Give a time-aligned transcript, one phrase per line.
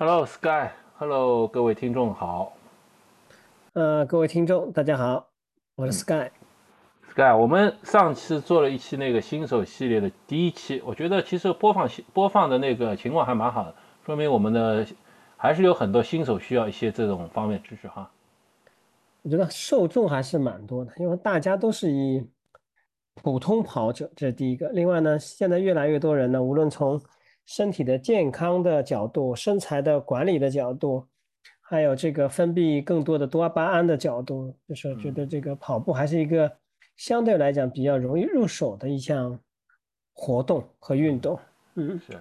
[0.00, 2.56] Hello Sky，Hello 各位听众好。
[3.72, 5.28] 呃，各位听众大家好，
[5.74, 6.30] 我是 Sky。
[7.10, 13.74] Sky，我们上次做了一期那个新手系列的第一期，我觉得其实播放播放的那个情况还蛮好的，
[14.06, 14.86] 说明我们的
[15.36, 18.08] 还是有很多新手需要一些这种方面知识哈。
[19.22, 22.24] 我觉得受众还是蛮多的，因为大家都是以
[23.16, 24.68] 普通跑者，这是第一个。
[24.68, 27.02] 另外呢，现在越来越多人呢，无论从
[27.48, 31.02] 身体的健康的角度、身材的管理的角度，
[31.62, 36.52] 还有这个分泌更多的多巴胺的角度，就是觉得这个跑步还是一个
[36.98, 39.40] 相对来讲比较容易入手的一项
[40.12, 41.40] 活动和运动。
[41.76, 42.20] 嗯，是。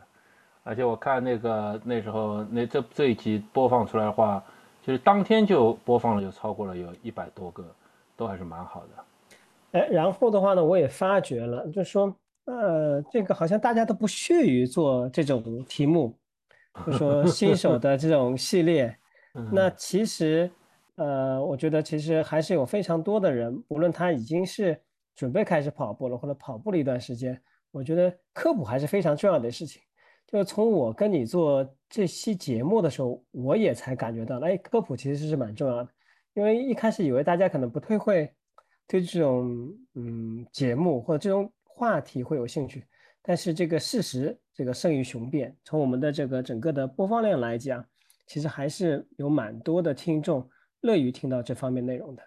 [0.63, 4.41] 而且我看那个那时候那这这一集播放出来的话，
[4.81, 7.65] 就是当天就播放了，就超过了有一百多个，
[8.15, 9.77] 都还是蛮好的。
[9.77, 12.15] 哎，然后的话呢，我也发觉了，就是说。
[12.47, 16.17] 呃，这个好像大家都不屑于做这种题目，
[16.85, 18.97] 就说新手的这种系列。
[19.51, 20.49] 那其实，
[20.95, 24.81] 呃，我觉得其实还是有非常多的人，无论他已经是
[25.13, 27.37] 准备开始跑步了，或者跑步了一段时间，
[27.69, 29.81] 我觉得科普还是非常重要的事情。
[30.25, 35.89] 就从我跟你做这期节目的时候，我也才感觉到，哎，科普其实是蛮重要的。
[36.33, 38.33] 因为一开始以为大家可能不太会
[38.87, 41.51] 对这种嗯节目或者这种。
[41.77, 42.83] 话题会有兴趣，
[43.21, 45.55] 但是这个事实这个胜于雄辩。
[45.63, 47.85] 从我们的这个整个的播放量来讲，
[48.25, 50.49] 其实还是有蛮多的听众
[50.81, 52.23] 乐于听到这方面内容的。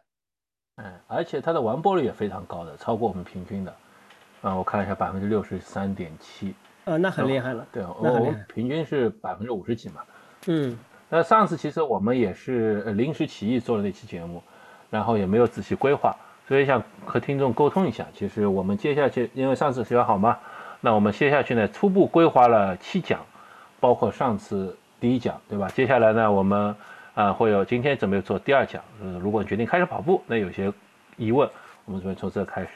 [0.77, 3.75] 嗯，而且它的完播率也非常高的，超过我们平均的。
[4.41, 6.55] 啊，我看了一下，百分之六十三点七。
[6.85, 7.67] 啊，那很厉害了。
[7.73, 10.05] 对，我们平均是百分之五十几嘛。
[10.47, 10.79] 嗯。
[11.09, 14.41] 那上次其实我们也是临时起意做了那期节目，
[14.91, 16.17] 然后也没有仔细规划。
[16.51, 20.37] 所以想和听众沟通一下，其实我们接下去，因为上次学好嘛，
[20.81, 23.21] 那我们接下去呢，初步规划了七讲，
[23.79, 25.69] 包括上次第一讲，对吧？
[25.69, 26.75] 接下来呢，我们
[27.15, 30.73] 啊会有今天准备做第二讲，呃，如果决定开始跑步，那有些
[31.17, 31.49] 疑问，
[31.85, 32.71] 我们准备从这开始，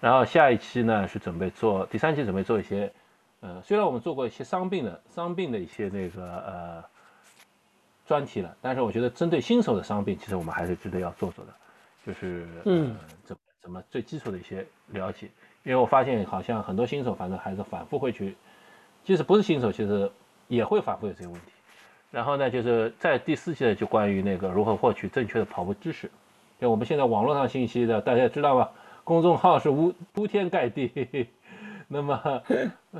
[0.00, 2.90] 然后下一期呢是准备做第三期，准备做一些，
[3.40, 6.84] 呃，虽然我们做过一些伤病的伤病的一些那个呃
[8.06, 11.52] 专题了，但是我觉得针对新手的伤病，其实我们还是值得要做做的。
[12.06, 15.28] 就是嗯，怎怎么最基础的一些了解，
[15.62, 18.34] 因为我发现好像很多新手，反正还是反复会去，
[19.04, 20.10] 即使不是新手，其实
[20.48, 21.52] 也会反复有这些问题。
[22.10, 26.06] 然后呢，就是在第四期的就关于那个如何获取正确的跑步知识，
[26.58, 28.70] 因为我们现在网络上信息的大家知道吧，
[29.04, 31.28] 公众号是无铺天盖地，
[31.88, 32.42] 那么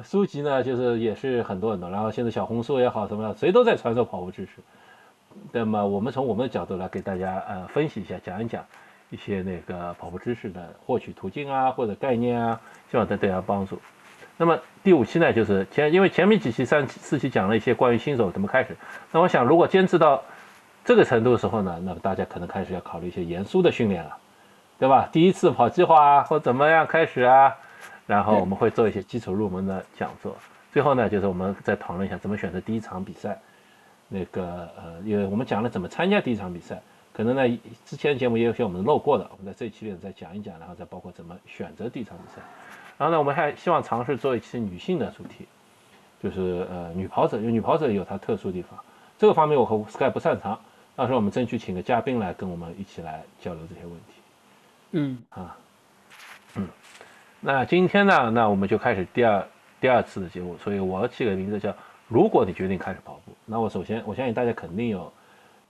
[0.03, 1.91] 书籍呢，就是也是很多很多。
[1.91, 4.53] 然后现在小红书也好什么，谁都在传授跑步知识。
[5.51, 8.65] 那么我们从我们的角度来给大家呃分析一下，讲一讲。
[9.13, 12.59] 一些那个跑步知识的获取途径啊，或者概念啊，
[12.91, 13.79] 希望对大家帮助。
[14.39, 18.75] 那么第五期呢，就是前因为前面几期三四期讲了一些关于新手怎么开始。
[19.13, 20.21] 那我想，如果坚持到
[20.83, 24.17] 这个程度的时候呢，那么大家可能开始要考虑一些严肃的训练了，
[24.79, 25.07] 对吧？
[25.13, 27.55] 第一次跑计划啊，或怎么样开始啊？
[28.07, 30.35] 然后我们会做一些基础入门的讲座。
[30.73, 33.39] 最后呢，就是我们再讨论一下怎么选择第一场比赛。
[34.09, 36.81] 那个呃，因为我们讲了怎么参加第一场比赛。
[37.13, 42.41] 可能呢，之前节目也有些我们漏过的，我们在这一期里再讲一讲，然后再包括怎么选择第一场比赛。
[42.97, 45.47] 然后呢，我们还希望尝试做一期女性的主题，
[46.23, 48.79] 就是呃女跑者，因为女跑者有她特殊地方，
[49.19, 50.59] 这个方面我和 Sky 不擅长，
[50.97, 54.15] 到时候我们争取请个嘉宾来跟我们一起来交流这些问题。
[54.93, 55.57] 嗯啊，
[56.55, 56.67] 嗯，
[57.41, 59.47] 那今天呢，那我们就开始第二
[59.83, 61.75] 第二次的节目，所以我起个名字叫
[62.09, 63.33] “如果你决定开始跑步”。
[63.45, 65.13] 那我首先我相信大家肯定有。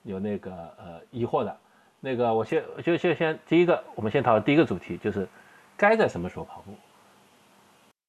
[0.02, 1.56] 有那个呃疑惑的，
[2.00, 5.28] 那个我先就先先第一个，我们先讨论第一个主题，就是
[5.76, 6.72] 该在什么时候跑步。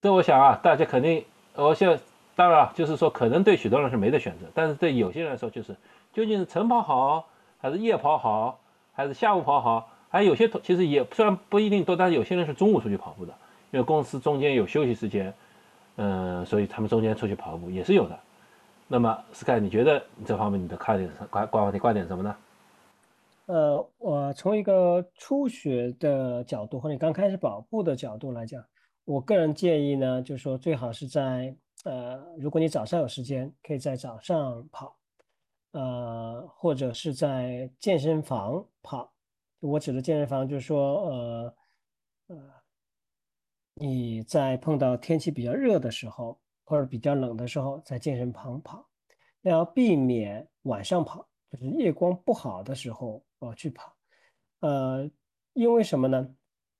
[0.01, 1.23] 这我想啊，大家肯定，
[1.55, 1.97] 我现在
[2.35, 5.75] 当然就是说，可能对许多人是没得选择，但是对有些人来说，就是
[6.11, 7.27] 究竟是晨跑好，
[7.59, 8.59] 还是夜跑好，
[8.93, 9.89] 还是下午跑好？
[10.09, 13.33] 还有些同其实也虽然不一定多，但是有些人是中午出去跑步的，
[13.71, 15.33] 因为公司中间有休息时间，
[15.95, 18.19] 嗯，所以他们中间出去跑步也是有的。
[18.93, 22.35] 那么，Sky，你觉得这方面你的看点是观观点观点什么呢？
[23.47, 28.63] 呃，我从一个初学的角度，或者刚开始跑步的角度来讲，
[29.03, 31.55] 我个人建议呢，就是说最好是在
[31.85, 34.95] 呃，如果你早上有时间，可以在早上跑，
[35.71, 39.11] 呃，或者是在健身房跑。
[39.59, 41.55] 我指的健身房就是说，呃
[42.27, 42.37] 呃，
[43.73, 46.39] 你在碰到天气比较热的时候。
[46.63, 48.85] 或者比较冷的时候，在健身房跑，
[49.41, 53.93] 要避免晚上跑，就是夜光不好的时候呃去跑。
[54.61, 55.09] 呃，
[55.53, 56.27] 因为什么呢？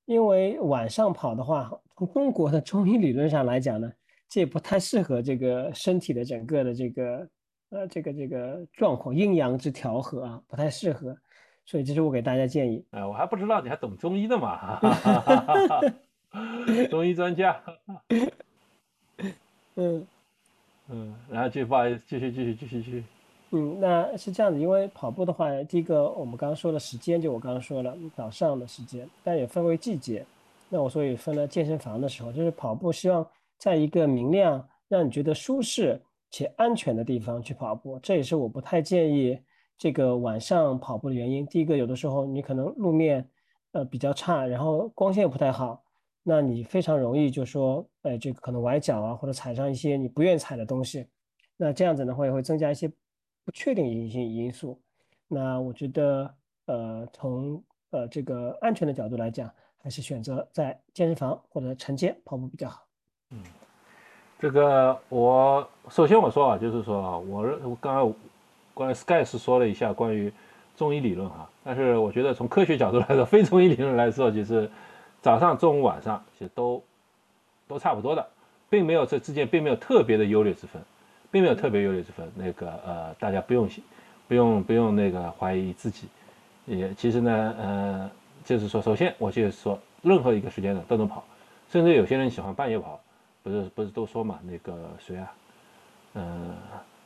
[0.06, 3.92] 因为晚上跑的话，从中国的中医理论上来讲呢，
[4.28, 7.30] 这也不太适合这个身体的整个的这个
[7.70, 11.18] 呃这个这个状况，阴阳之调和啊，不太适合，
[11.66, 12.86] 所以这是我给大家建议。
[12.92, 14.80] 哎，我还不知道你还懂中医的嘛，
[16.90, 17.62] 中医专家。
[19.76, 20.08] 嗯
[20.90, 23.04] 嗯，然后就不好意思，继续继续继续继续。
[23.52, 30.26] 嗯，那是这样子，因为跑步的话，第一个我们刚刚说的时间，就我刚刚说了早上的时间，但也分为季节。
[30.70, 33.24] 那我所以分了健身房的时候，就是跑步，希望
[33.60, 38.00] 在一个明亮、让你觉得舒适且安全的地方去跑步。
[38.02, 39.40] 这也是我不太建议
[39.78, 41.46] 这个晚上跑步的原因。
[41.46, 43.30] 第一个，有的时候你可能路面
[43.74, 45.83] 呃比较差，然后光线不太好，
[46.24, 51.06] 那你非常容易就说，哎，这个可能崴脚啊，或者踩上一些你不愿意踩的东西。
[51.58, 52.88] 那这样子的话，也会增加一些
[53.46, 54.82] 不确定性因素。
[55.28, 56.34] 那我觉得，
[56.66, 59.52] 呃，从呃这个安全的角度来讲。
[59.86, 62.88] 还是选择在健身房或者晨间跑步比较好。
[63.32, 63.44] 嗯，
[64.40, 68.14] 这个我首先我说啊，就是说啊我我刚刚
[68.74, 70.32] 关于 Sky 是说了一下关于
[70.78, 74.72] 中医理论哈，但是我觉得从科学角度来说，非中医理论来说，就是
[75.24, 76.84] 早上、中午、晚上其实都
[77.68, 78.24] 都差不多的，
[78.70, 80.80] 并没有这之间并没有特别的优劣之分，
[81.32, 82.32] 并没有特别优劣之分。
[82.36, 83.68] 那个呃，大家不用
[84.28, 86.08] 不用不用那个怀疑自己，
[86.68, 88.12] 也其实呢呃。
[88.46, 91.24] 就是说，首先我就是说，任何一个时间呢都能跑，
[91.72, 93.00] 甚至有些人喜欢半夜跑，
[93.42, 94.38] 不是不是都说嘛？
[94.44, 95.32] 那个谁啊？
[96.16, 96.54] 嗯，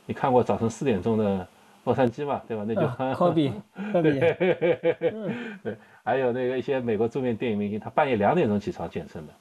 [0.07, 1.47] 你看过早晨四点钟的
[1.87, 2.41] 洛杉矶嘛？
[2.47, 2.63] 对吧？
[2.67, 3.51] 那就科比，
[3.91, 4.19] 科比。
[4.19, 9.33] 对，还有那个一些美国著名电影明星，他半夜两点钟起床健身的。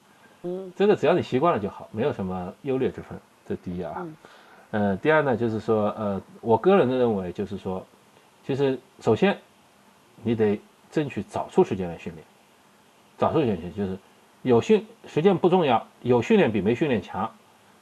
[0.43, 3.19] 嗯，这个只要你习惯了就好，没有什么优劣之分。
[3.45, 4.07] 这第一啊。
[4.71, 4.97] 嗯。
[4.99, 7.85] 第二呢，就是说，呃，我个人的认为就是说，
[8.43, 9.37] 其实首先
[10.23, 10.59] 你得。
[10.89, 12.25] 争取找出时间来训练，
[13.17, 13.97] 找出时间就是
[14.41, 17.29] 有训时间不重要，有训练比没训练强。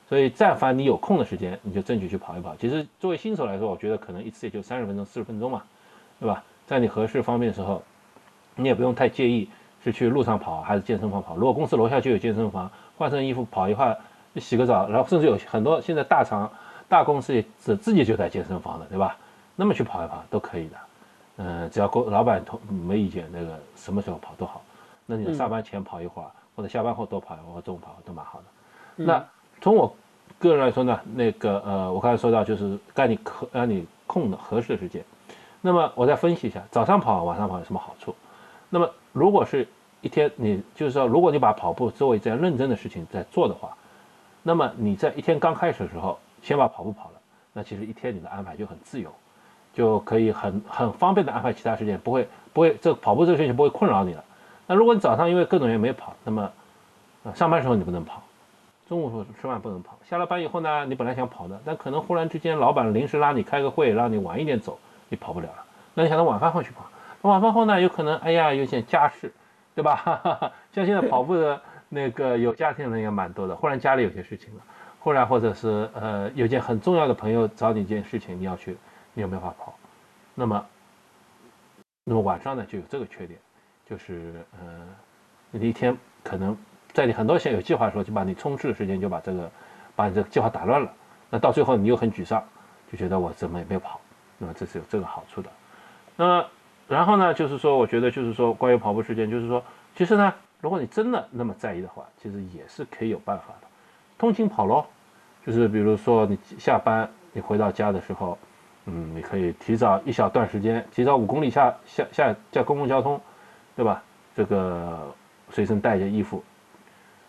[0.07, 2.55] 所以，但凡你有空的时间，你就争取去跑一跑。
[2.55, 5.63] 其实，作为新手来说，我觉得可能一次也就三十分钟、四十分钟嘛，
[6.19, 6.43] 对吧？
[6.67, 7.81] 在你合适方便的时候，
[8.55, 9.49] 你也不用太介意
[9.83, 11.35] 是去路上跑还是健身房跑。
[11.35, 13.97] 如果公司楼下就有健身房，换身衣服跑一会儿，
[14.35, 16.51] 洗个澡，然后甚至有很多现在大厂、
[16.87, 19.17] 大公司也自自己就在健身房的，对吧？
[19.55, 20.77] 那么去跑一跑都可以的。
[21.37, 24.61] 嗯，只要公老板同没意见，那个什么时候跑都好。
[25.05, 28.45] 那你上班前跑一会儿，或者下班后多跑一会儿，或中午跑都蛮好的。
[28.95, 29.25] 那
[29.65, 29.91] 从我
[30.37, 35.03] 个人来说呢，那个呃，我刚才说到就是该你可让你空的合适的时间。
[35.59, 38.13] 那么我再分析一下，早上跑、晚上跑有什么好处？
[38.69, 39.67] 那么如果是
[40.01, 43.75] 一天，你就是说，如果你把跑步作为这样认真的事情在做的话，
[44.43, 47.13] 那么你在一天刚开始的时候，先把跑步跑了，
[47.51, 49.11] 那其实一天你的安排就很自由。
[49.73, 54.23] 就可以很很方便的安排其他时间，不会不会这跑步这个事情不会困扰你了。
[54.67, 56.51] 那如果你早上因为各种原因没跑，那么，
[57.23, 58.21] 呃上班时候你不能跑，
[58.87, 64.77] 中午时候吃饭不能跑，下了班以后呢，你本来想跑的，但可能忽然之间老板临时拉你开个会，让你晚一点走，
[65.09, 65.65] 你跑不了了。
[65.93, 66.85] 那你想到晚饭后去跑，
[67.29, 69.33] 晚饭后呢，有可能哎呀有件家事，
[69.73, 70.53] 对吧？
[70.71, 74.61] 像现在跑步的那个有家庭的人也蛮多的，忽然家里有些事情了，
[74.99, 78.77] 忽然或者是呃有件很重要的朋友找你一件事情，你要去。
[79.17, 79.73] 你有没有法跑？
[80.33, 80.65] 那么，
[82.03, 83.39] 那么晚上呢就有这个缺点，
[83.85, 84.85] 就是呃，
[85.51, 86.53] 你一天可能
[86.95, 89.51] 在你很多想有计划的时候，就把你充斥的时间就把这个
[89.95, 90.91] 把你这个计划打乱了。
[91.29, 92.43] 那到最后你又很沮丧，
[92.91, 93.99] 就觉得我怎么也没有跑。
[94.37, 95.49] 那么这是有这个好处的。
[96.15, 96.43] 那
[96.87, 99.61] 然后呢，就是说，我觉得就是说，关于跑步时间，就是说，
[99.95, 103.67] 其实呢，如果你真的那么在意的话，其实也是可以有办法的。
[104.17, 104.87] 通勤跑咯，
[105.45, 108.37] 就是比如说你下班你回到家的时候。
[108.87, 113.19] 嗯，你可以提早一小段时间，提早五公里下下下叫公共交通，
[113.75, 114.03] 对吧？
[114.35, 115.11] 这个
[115.49, 116.43] 随身带一件衣服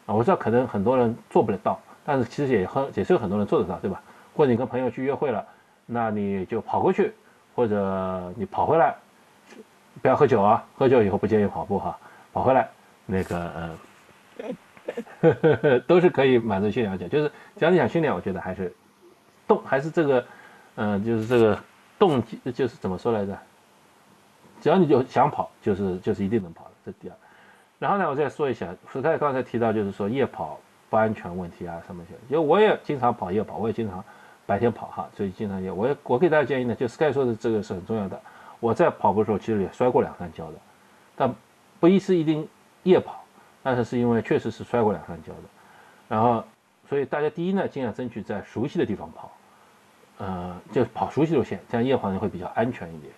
[0.07, 4.01] 啊，我知道可能很多人做不了到，但是其实也很也是有很多人做得到，对吧？
[4.35, 5.45] 或者你跟朋友去约会了，
[5.85, 7.13] 那你就跑过去，
[7.55, 8.95] 或者你跑回来，
[10.01, 11.99] 不要喝酒啊，喝酒以后不建议跑步哈，
[12.33, 12.69] 跑回来
[13.05, 13.77] 那个
[15.21, 18.75] 呃， 都是可以满足训练的，就是只要你想训练，我觉得还是
[19.47, 20.25] 动还是这个。
[20.79, 21.59] 嗯，就是这个
[21.99, 23.35] 动机，就是怎么说来着？
[24.61, 26.71] 只要你就想跑，就是就是一定能跑的。
[26.85, 27.17] 这第二。
[27.79, 34.03] 然后呢，我再说一下，福泰刚才提到就是说夜跑不安全问题啊什么些，因为我也经常跑夜跑，我也经常
[34.47, 38.21] 白天跑哈，所以经常也我也我给大家建议呢，就 Sky 说的这个是很重要的。
[38.61, 40.55] 我在跑步的时候其实也摔过两三跤的，
[41.15, 41.35] 但
[41.79, 42.49] 不一是一定
[42.85, 43.23] 夜跑，
[43.63, 45.43] 但是是因为确实是摔过两三跤的。
[46.09, 46.43] 然后，
[46.89, 49.31] 所以大家第一呢，尽量争取在熟悉的地方跑。
[50.19, 53.13] 呃，就跑熟悉路线，这样夜跑呢会比较安全一点，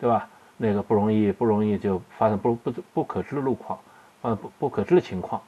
[0.00, 0.28] 对吧？
[0.56, 3.78] 那个不容易不容易就发生不不不可知的路况，
[4.22, 5.40] 呃不不可知的情况。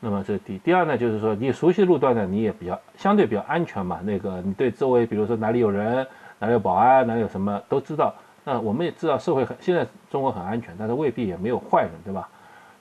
[0.00, 4.00] 那么这第第二呢，就是说你熟悉路段呢，你也比较相对比较安全嘛。
[4.04, 6.06] 那个你对周围，比如说哪里有人，
[6.38, 8.14] 哪里有保安，哪里有什么都知道。
[8.44, 12.28] 那我们也知道社会很现在中国很安全，但是未必也没有坏人，对吧？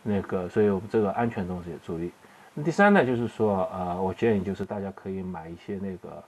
[0.03, 2.11] 那个，所以我们这个安全东西也注意。
[2.53, 6.23] 那第三呢，就是说，呃，我建议就是大家可以买一些那个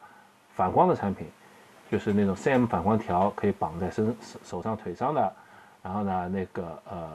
[0.55, 1.27] 反光的产品，
[1.89, 4.13] 就是那种 CM 反光条，可以绑在身
[4.43, 5.33] 手上、腿上的。
[5.89, 7.10] 然后呢，那个呃，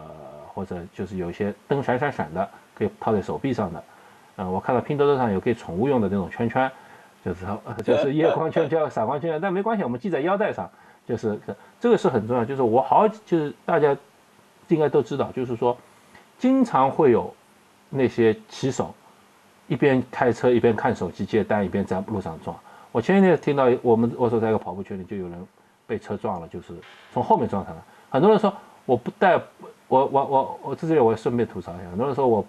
[0.52, 3.84] 或者就是有一些灯闪闪闪的，可以套在手臂上的。
[4.34, 6.68] 嗯，我看到拼多多上有给宠物用的那种圈圈，
[7.24, 7.46] 就是
[7.84, 10.68] 就是夜光圈叫 闪光圈，但没关系，我们系在腰带上。
[11.06, 11.38] 就是
[11.78, 13.96] 这个是很重要，就是我好就是大家
[14.66, 15.76] 应该都知道，就是说
[16.36, 17.32] 经常会有
[17.90, 18.92] 那些骑手
[19.68, 22.58] 一边开车一边看手机接单，一边在路上撞。
[22.90, 25.46] 我前几天听到我们我所在一个跑步群里就有人
[25.86, 26.74] 被车撞了，就是
[27.12, 27.80] 从后面撞上来。
[28.14, 28.54] 很多人说
[28.86, 29.34] 我不戴，
[29.88, 32.46] 我我我我在这里我也顺便吐槽一下，很多人说我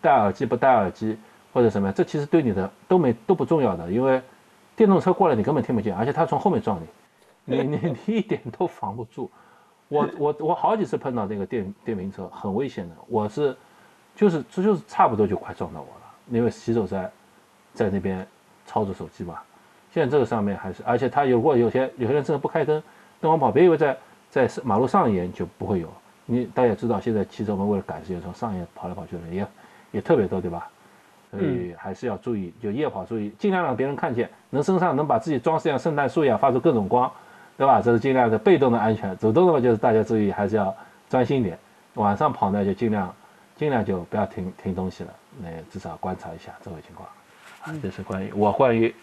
[0.00, 1.16] 戴耳机不戴耳机
[1.52, 4.20] 或者什么，这其实对你的都没都不重要的，因为
[4.74, 6.86] 电动车过来你根本听不见，而且他从后面撞你。
[7.44, 9.30] 你你你一点都防不住，
[9.86, 12.94] 我我我好几次碰到那个电电瓶车，很危险的。
[13.06, 13.56] 我是，
[14.16, 17.08] 就是这就是差不多就快撞到我了，因为骑手在，
[17.74, 18.26] 在那边
[18.66, 19.38] 操作手机嘛。
[19.92, 22.82] 现在这个上面还是，而且他如果有些有些人真的不开灯，
[23.20, 23.96] 灯光跑，别以为在
[24.30, 25.92] 在马路上沿就不会有。
[26.24, 29.46] 你大家知道，现在骑手们为了赶时间从上沿跑来跑去的人也
[29.92, 30.68] 也特别多，对吧？
[31.30, 37.10] 所以还是要注意，就夜跑注意，尽量让别人看见，能身上能把自己装饰像圣诞树一样发出各种光。
[37.56, 37.78] 对吧？
[37.78, 40.74] 这是尽量的被动的安全，主动的话就是大家注意，还是要
[41.10, 41.58] 专心一点。
[41.92, 43.14] 晚上跑呢，就尽量
[43.54, 45.10] 尽量就不要听听东西了，
[45.42, 47.06] 那至少观察一下周围情况。
[47.60, 48.94] 啊，这是关于我关于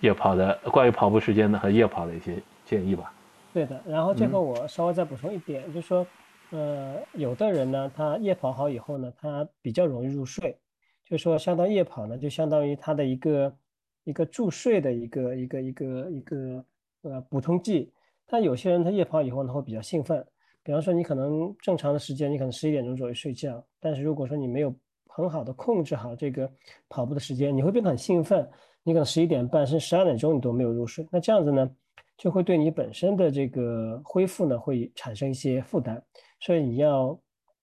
[0.00, 3.12] 夜跑的，关于跑步时间的和夜跑的一些建议吧。
[3.54, 3.80] 对的。
[3.86, 6.06] 然后最后我稍微再补充一点，就是说，
[6.50, 10.58] 呃，有的人呢，他夜跑好以后呢，他比较容易入睡，
[11.06, 13.56] 就是说，相当夜跑呢，就相当于他的一个
[14.04, 16.64] 一个助睡的一个一个一个一个。
[17.06, 17.92] 呃，补充剂，
[18.26, 20.26] 但有些人他夜跑以后呢会比较兴奋，
[20.62, 24.74] 比方说你可能正常的时间你可能十一点钟左右睡觉，但是如果说你没有
[25.08, 26.50] 很好的控制好这个
[26.88, 28.48] 跑步的时间，你会变得很兴奋，
[28.82, 31.70] 你可能十一点半甚至十二点钟你都没有入睡，那这样子呢
[32.16, 36.00] 就会对你本身的这个恢复呢会产生一些负担，
[36.40, 37.18] 所以你要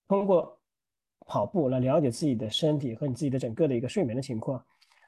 [0.08, 0.58] 通过
[1.26, 4.64] 跑步来了解自己的身体和你自己的整个的一个睡眠的情况，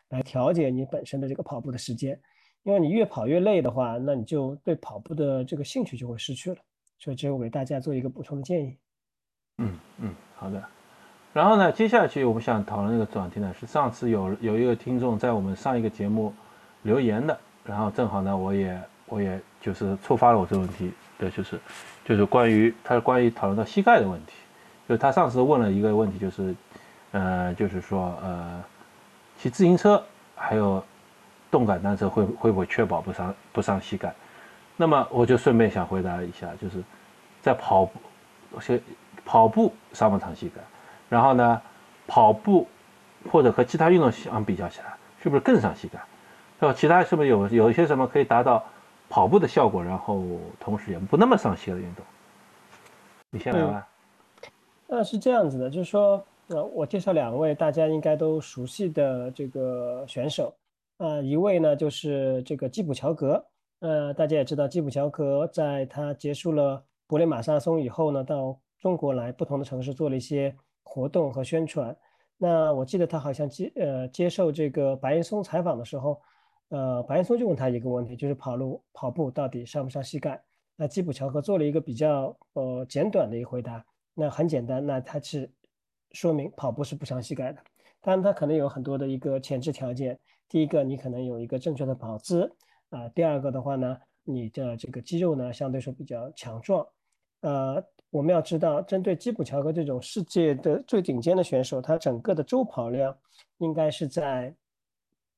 [0.09, 2.19] 来调节你本身的这个跑步的时间。
[2.63, 6.57] 因为你越跑越累的话，那你就对跑步的这个兴趣就会失去了。
[6.97, 8.77] 所以这是我给大家做一个补充的建议。
[9.57, 10.63] 嗯嗯，好的。
[11.33, 16.33] 然后呢，接下去我们想讨论一个主题呢，是上次有有一个听众在我们上一个节目
[16.83, 18.81] 留言的，然后正好呢，我也
[19.13, 21.59] 我也就是触发了我这个问题的，就是
[22.03, 24.33] 就是关于他关于讨论到膝盖的问题，
[24.89, 26.55] 就是他上次问了一个问题，就是
[27.11, 28.63] 呃，就是说呃，
[29.37, 30.03] 骑自行车
[30.35, 30.83] 还有。
[31.53, 34.11] 动感单车会会不会确保不伤不伤膝盖？
[34.75, 36.83] 那么我就顺便想回答一下，就是
[37.43, 37.99] 在跑步，
[38.59, 38.81] 先
[39.23, 40.59] 跑步伤不伤膝盖？
[41.09, 41.61] 然后呢，
[42.07, 42.67] 跑步
[43.31, 44.85] 或者和其他运动相比较起来，
[45.21, 45.99] 是不是更伤膝盖？
[46.59, 46.73] 是吧？
[46.75, 48.65] 其他是不是有有一些什么可以达到
[49.09, 50.23] 跑步的效果，然后
[50.59, 52.05] 同时也不那么伤膝的运动？
[53.29, 53.87] 你先来吧。
[54.87, 60.53] 那是这样子的，就是说，呃，我介绍两位大家应该都熟悉的这个选手。
[60.97, 63.43] 呃，一位呢就是这个基普乔格，
[63.79, 71.95] 呃，大家也知道，基普乔格在他结束了柏林马拉松以后呢，到中国来不同的城市做了一些活动和宣传。
[72.37, 76.21] 那我记得他好像接呃接受这个白岩松采访的时候，
[76.73, 80.41] 呃，白岩松就问他一个问题，就是跑路跑步到底伤不伤膝盖？
[80.75, 85.47] 那基普乔格做了一个比较呃简短的一个回答，那很简单，那他是
[86.13, 87.61] 说明跑步是不伤膝盖的，
[88.01, 90.19] 当然他可能有很多的一个前置条件。
[90.49, 92.51] 第一个，你可能有一个正确的跑姿
[92.89, 93.07] 啊。
[93.09, 96.83] 第二个的话呢，你的这个肌肉呢相对说比较强壮。
[97.41, 103.15] 呃，我们要知道，针对基普乔格这种世界的最顶尖的选手，他整个的周跑量
[103.59, 104.55] 应该是在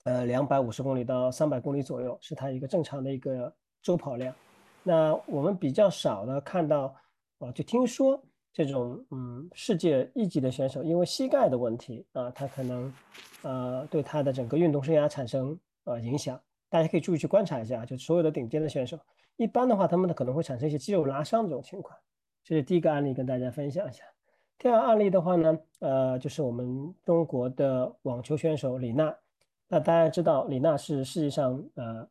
[0.06, 4.34] 呃两百五十公里到三百公里左右，是他一个正常的一个周跑量。
[4.82, 6.96] 那我们比较少的看到，
[7.38, 8.20] 啊，就听说。
[8.58, 12.94] 这种嗯，世界一级的选手，因为膝盖的问题啊，他可能
[13.42, 16.40] 呃对他的整个运动生涯产生呃影响。
[16.70, 18.98] 大家可以注意去观察一下，就所有的顶尖的选手，
[19.36, 22.00] 一般的话，他们的可能会产生一些肌肉拉伤这种情况。
[22.46, 24.06] 这是第一个案例，跟大家分享一下。
[24.58, 29.14] 第二案例的话呢，呃，就是我们中国的网球选手李娜。
[29.68, 32.08] 那大家知道，李娜是世界上呃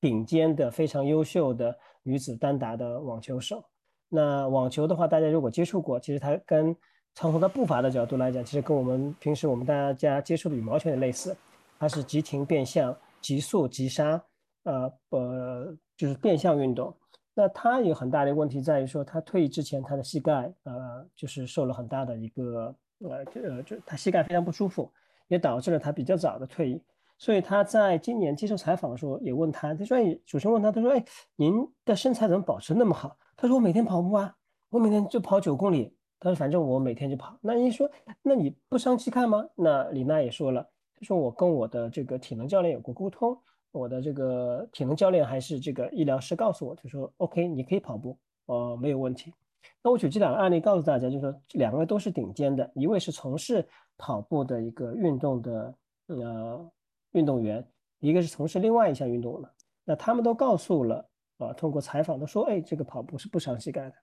[0.00, 3.64] 顶尖的、非常优秀的女子单打的网球手。
[4.08, 6.74] 那网球的话，大家如果接触过，其实它跟
[7.14, 11.36] 从它步伐的角度来讲，其实跟我们平时我们大家接触的羽毛球也类似，
[11.78, 14.22] 它是急停变向、急速急刹，
[14.64, 16.94] 呃呃就是变向运动。
[17.34, 24.90] 那他有很大的问题在于说，他退役之前他的膝盖呃就是受了很大的一个呃呃就他膝盖非常不舒服，
[25.28, 26.82] 也导致了他比较早的退役。
[27.18, 31.02] 所以他在今年接受采访的时候也问他，他说：“哎，主持人问他，他说：‘哎，
[31.36, 34.36] 您的身材怎么保持那么好？’他说：‘我每天跑步啊，
[34.68, 37.90] 我每天就跑九公里。’他说：‘反正我每天就跑。’那你说，
[38.22, 39.46] 那你不伤膝盖吗？
[39.54, 40.62] 那李娜也说了，
[40.94, 43.38] 他说：‘我跟我的这个体能教练有过沟通，
[43.72, 49.32] 我的这个体能教练还是这个医疗师告诉我，就说 OK，你可以跑步，呃，没有问题。’
[49.82, 55.74] 那我举这两个案例告诉大家，就是说两位都是顶尖的，一位是从事跑步的一个运动的，
[56.06, 56.70] 呃。”
[57.12, 57.66] 运动员，
[58.00, 59.50] 一个是从事另外一项运动的，
[59.86, 61.08] 那他们都告诉了
[61.38, 63.94] 啊，通过采访都说，哎，这个跑步是不伤膝盖的。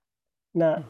[0.51, 0.81] 那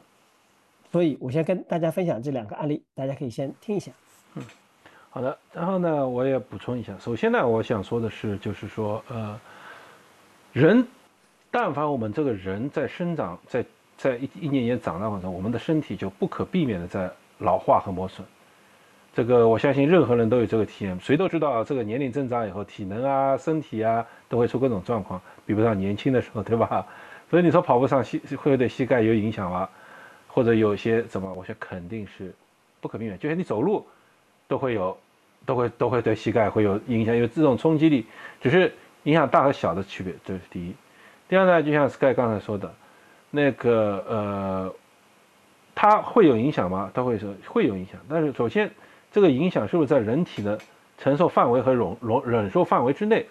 [0.90, 3.92] 所以，我先跟大家分享这两个案例，大家可以先听一下。
[4.36, 4.44] 嗯，
[5.10, 5.38] 好的。
[5.52, 9.38] 然后呢，我也补充一下，首先呢，我想说的是，就是说，呃，
[10.54, 10.88] 人，
[11.52, 13.66] 但凡我们这个人在生长，在
[14.04, 18.28] 在一一年年长大过程中，我们的身体就不可避免的在老化和磨损。
[19.14, 26.86] 这个我相信任何人都有这个体验，谁都知道这个年龄增长以后，体能啊、身体啊都会出各种状况，比不上年轻的时候，对吧？
[27.32, 29.70] 所以你说跑步上膝会对膝盖有影响吗？
[30.28, 31.34] 或者有些怎么？
[31.34, 32.36] 我想肯定是
[32.82, 33.88] 不可避免，就像你走路
[34.50, 34.98] 都会有，
[35.46, 38.06] 都会都会对膝盖会有影响，因为这种冲击力
[38.42, 38.70] 只是
[39.04, 40.76] 影响大和小的区别，这是第一。
[41.30, 42.72] 第二呢，就像 Sky 刚才说的，
[43.36, 44.74] 那个呃，
[45.74, 46.92] 它会有影响吗？
[46.94, 48.72] 它会说会有影响，但是首先。
[49.14, 50.58] 这个影响是不是在人体的
[50.98, 53.24] 承受范围和容容忍受范围之内，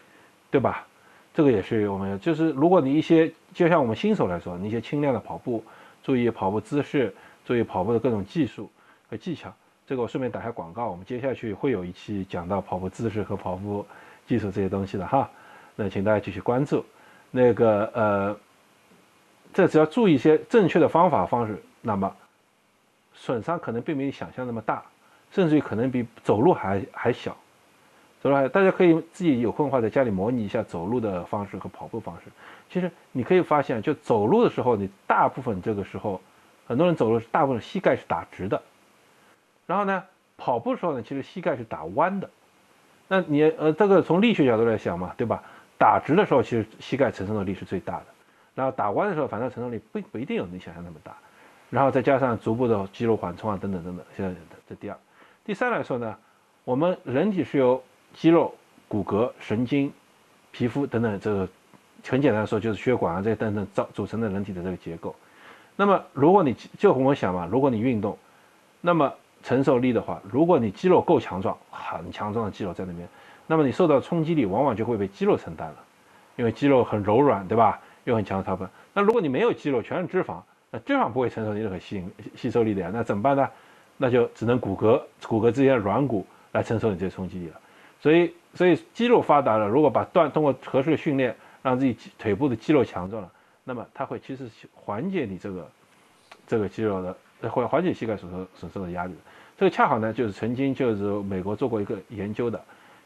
[0.49, 0.87] 对吧？
[1.35, 5.61] 这个也是我们就是如果你一些就像我们新手来说，你一些轻量的跑步，
[6.01, 7.13] 注意跑步姿势，
[7.45, 8.71] 注意跑步的各种技术
[9.11, 9.53] 和技巧。
[9.85, 13.85] 这个我顺便打下广告，我们接下去会有一期讲到跑步姿势和跑步
[14.25, 15.29] 技术这些东西的哈。
[15.75, 16.85] 那请大家继续关注。
[17.33, 18.37] 那个呃，
[19.53, 22.15] 这只要注意一些正确的方法方式，那么
[23.15, 24.83] 损伤可能并没有想象那么大。
[25.31, 27.35] 甚至于可能比走路还还小，
[28.21, 32.31] 走路还大家可以自己有空的话在家里模拟一下走路的方式和跑步方式。
[32.69, 36.21] 其实你可以发现，就走路的时候，你大部分这个时候，
[36.67, 38.61] 很多人走路大部分膝盖是打直的，
[39.67, 40.05] 然后呢，
[40.37, 42.29] 跑步的时候呢，其实膝盖是打弯的。
[43.09, 45.43] 那你呃，这个从力学角度来想嘛，对吧？
[45.79, 48.07] 打直的时候，其实膝盖承受的力是最大的，
[48.55, 51.15] 然后打弯的时候，反正承受力不不一定有你想象那么大。
[51.71, 54.35] 然后再加上足部的肌肉缓冲啊，等等等等，现在
[54.69, 54.97] 这第二。
[55.43, 56.15] 第三来说呢，
[56.65, 58.55] 我们人体是由肌肉、
[58.89, 59.91] 骨骼、神经、
[60.51, 61.49] 皮肤等等，这个
[62.07, 65.17] 很简单说就是血管啊这些等等造组成的人体的这个结构。
[65.75, 68.19] 那么如果你就我想嘛，如果你运动，
[68.83, 69.11] 那么
[69.43, 73.09] 承受力的话，如果你肌肉够强壮，很强壮的肌肉在那边，
[73.47, 75.77] 那么你受到冲击力往往就会被肌肉承担了，
[76.37, 77.81] 因为肌肉很柔软，对吧？
[78.05, 78.69] 又很强的成分。
[78.93, 83.49] 那如果你没有肌肉，全是脂肪，那脂肪不会承受任何吸吸收力的呀，那怎么办呢？
[83.99, 87.61] 那就只能骨骼骨骼之间的软骨来承受你这些冲击力了，
[88.01, 93.31] 所以所以肌肉发达了，如果把锻通过合适的训练，让自己腿部的肌肉强壮了，
[93.63, 95.71] 那么它会其实缓解你这个
[96.47, 99.15] 这个肌肉的，会缓解膝盖所受所受的压力。
[99.57, 102.61] 这个恰好呢，就是曾经就是美国做过一个研究的，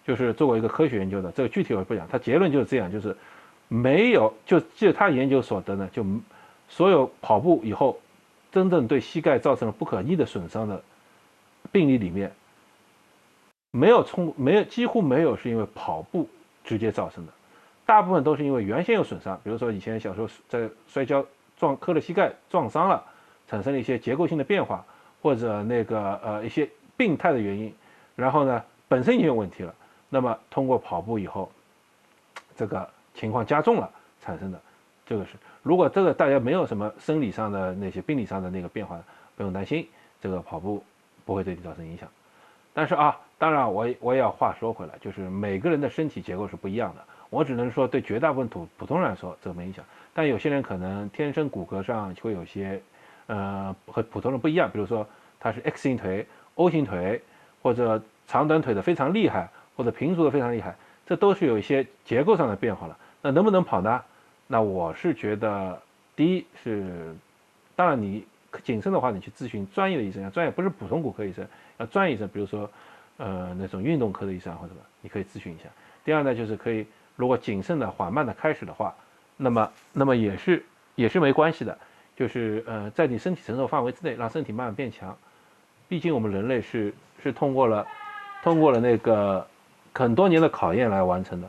[0.06, 3.14] 就是做过一个科学研究的，这个具体我不讲，它结论就是这样，就是
[3.68, 6.04] 没有就就他研究所得呢，就
[6.68, 8.00] 所有跑步以后。
[8.52, 10.82] 真正对膝盖造成了不可逆的损伤的
[11.70, 12.32] 病例里面，
[13.70, 16.26] 没有冲没有几乎没有是因为跑步
[16.64, 17.32] 直接造成的，
[17.84, 21.22] 大部分都是因为原先有损伤，比如说以前小时候在摔跤
[21.58, 23.04] 撞磕了膝盖撞伤了，
[23.46, 24.82] 产生了一些结构性的变化，
[25.20, 27.70] 或者那个呃一些病态的原因，
[28.14, 29.74] 然后呢本身已经有问题了，
[30.08, 31.52] 那么通过跑步以后，
[32.56, 34.60] 这个情况加重了产生的。
[35.04, 39.00] 这个是，如果这个大家没有什么生理上的那些病理上的那个变化，
[39.36, 39.88] 不用担心，
[40.20, 40.82] 这个跑步
[41.24, 42.08] 不会对你造成影响。
[42.74, 52.82] 但是啊，当然我我也要话说回来，就是每个人的身体结构是不一样的，我只能说对绝大部分普普通人来说这个没影响，但有些人可能天生骨骼上会有些，
[53.28, 55.06] 呃，和普通人不一样，比如说
[55.38, 56.26] 他是 X 型腿、
[56.56, 57.22] O 型腿，
[57.62, 60.74] 或者长短腿的非常厉害，或者平足的非常厉害，
[61.06, 62.98] 这都是有一些结构上的变化了。
[63.26, 64.00] 那能不能跑呢？
[64.46, 65.76] 那我是觉得，
[66.14, 67.12] 第一是，
[67.74, 68.24] 当然你
[68.62, 71.44] 谨慎的话，你去咨询专业的医生，专业不是普通骨科医生，
[71.78, 72.70] 要专业医生，比如说，
[73.16, 75.64] 呃，那种运动科的医生或者什么，你可以咨询一下。
[76.04, 76.86] 第二呢，就是可以，
[77.16, 78.94] 如果谨慎的、缓慢的开始的话，
[79.36, 81.76] 那么，那么也是也是没关系的，
[82.14, 85.16] 就是呃，在你身体承受范围之内，让身体慢慢变强。
[85.88, 87.84] 毕竟我们人类是是通过了
[88.44, 89.44] 通过了那个
[89.92, 91.48] 很多年的考验来完成的。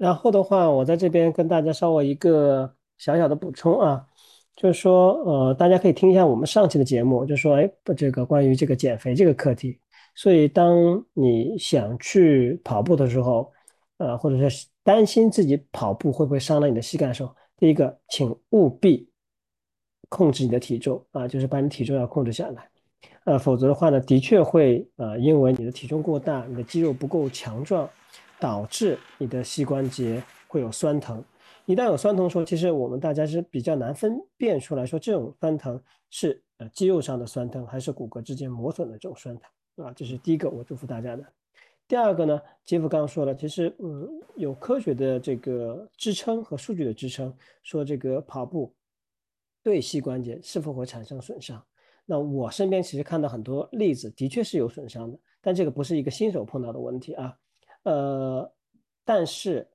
[0.00, 4.02] 然后的话，我在这边跟大家稍微一个小小的补充啊，
[4.56, 9.78] 就是说，呃，大家可以听一下我们上期的节目，就说，哎，这个关于这个减肥这个课题。
[10.14, 13.52] 所以，当你想去跑步的时候，
[13.98, 19.06] 呃，或者是担心自己跑步会不会伤到你的膝盖的时候，第一个，请务必
[20.08, 22.66] 控制你的体重啊，就是把你体重要控制下来，
[23.24, 27.86] 呃，否则的话呢，的确会呃，因为你的体重过大，你的肌肉不够强壮。
[28.40, 31.22] 导致你的膝关节会有酸疼，
[31.66, 41.24] 一旦有酸疼的时候，其实我们大家是比较难分辨出来说这种酸疼是呃肌肉上的酸疼还是骨骼之间磨损的这种酸疼啊，这是第一个我祝福大家的。
[41.86, 48.72] 第二个呢，杰夫刚刚说了，其实嗯有科学的这个支撑和数据的支撑，说这个跑步
[49.62, 51.62] 对膝关节是否会产生损伤？
[52.06, 57.36] 那我身边其实看到很多例子，的确是有损伤的，但这个不是一个新手碰到的问题啊。
[57.84, 58.52] 呃，
[59.04, 59.66] 但是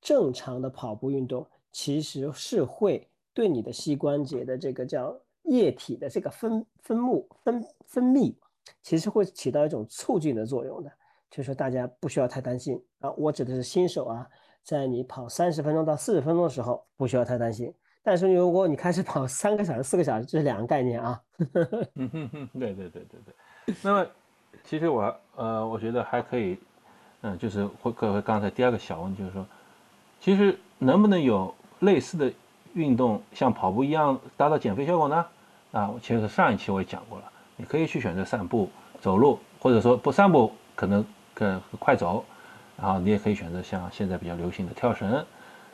[0.00, 8.34] 正常的跑步运动其实是会对你的膝关节的这个叫液体的这个分分泌分分泌，
[8.82, 10.90] 其实会起到一种促进的作用的。
[11.30, 14.26] 就是说大家不需要太担心啊，我指的是新手啊，
[14.62, 17.72] 在你跑三十分钟到四十分钟的时候不需要太担心。
[18.02, 21.22] 但是如果你开始跑三个小时、四个小时，这是两个概念啊。
[21.94, 23.74] 嗯哼哼，对对对对对。
[23.82, 24.10] 那么
[24.64, 26.58] 其实我呃，我觉得还可以。
[27.22, 29.44] 嗯，就是会各位刚才第二个小问，就是说，
[30.20, 32.30] 其实能不能有类似的
[32.74, 35.26] 运动，像跑步一样达到减肥效果呢？
[35.72, 37.24] 啊，其实上一期我也讲过了，
[37.56, 42.24] 你可以去选择散步、走路，或者说不散步可能更快走，
[42.76, 45.24] 然后你也可以选择像现在比较流行的跳绳，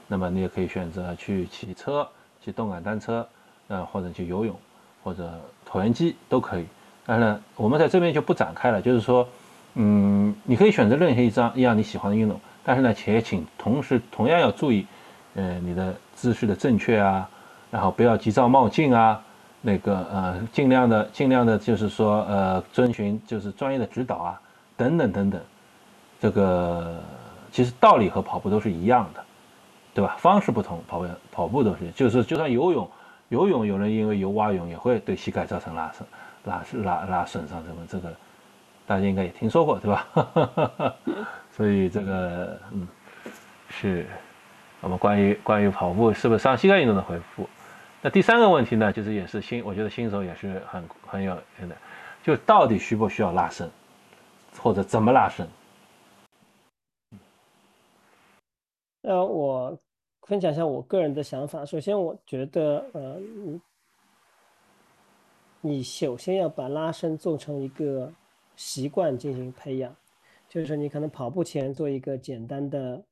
[0.07, 2.09] 那么你也可以选择去骑车、
[2.43, 3.29] 骑动感单车，
[3.69, 4.57] 呃，或者去游泳，
[5.03, 5.31] 或者
[5.69, 6.67] 椭圆机都可以。
[7.05, 9.29] 当然，我们在这边就不展开了，就是说。
[9.75, 14.87] 嗯，你可以选择任何一张一样你喜欢的运动，但是呢，且请同时同样要注意，
[15.35, 17.27] 呃，你的姿势的正确啊，
[17.71, 19.19] 然后不要急躁冒进啊，
[19.63, 24.41] 那个呃，尽量的尽量的，就是说呃，遵循就是专业的指导啊，
[24.77, 25.41] 等等等等，
[26.21, 27.03] 这个
[27.51, 29.25] 其实道理和跑步都是一样的，
[29.95, 30.17] 对吧？
[30.19, 32.87] 方式不同，跑步跑步都是，就是就算游泳，
[33.31, 36.07] 游泳有人因为游蛙泳也会对膝盖造成拉伤，
[36.45, 38.13] 拉拉拉损伤，什么这个。
[38.87, 40.97] 大家应该也听说过，对吧？
[41.51, 42.87] 所以这个，嗯，
[43.69, 44.07] 是
[44.81, 47.49] 我们关于关于跑步是不是伤膝盖运动的回复。
[48.01, 51.77] 那第三个问题呢，就是也是新，我觉得新手也是很很有的，
[52.23, 53.71] 就到底需不需要拉伸，
[54.59, 55.47] 或者怎么拉伸？
[59.03, 59.79] 呃，我
[60.23, 61.65] 分享一下我个人的想法。
[61.65, 63.61] 首先，我觉得，呃，你
[65.61, 68.13] 你首先要把拉伸做成一个。
[68.57, 69.95] 习惯进行培养，
[70.49, 73.05] 就是说你可能跑步前做一个简单的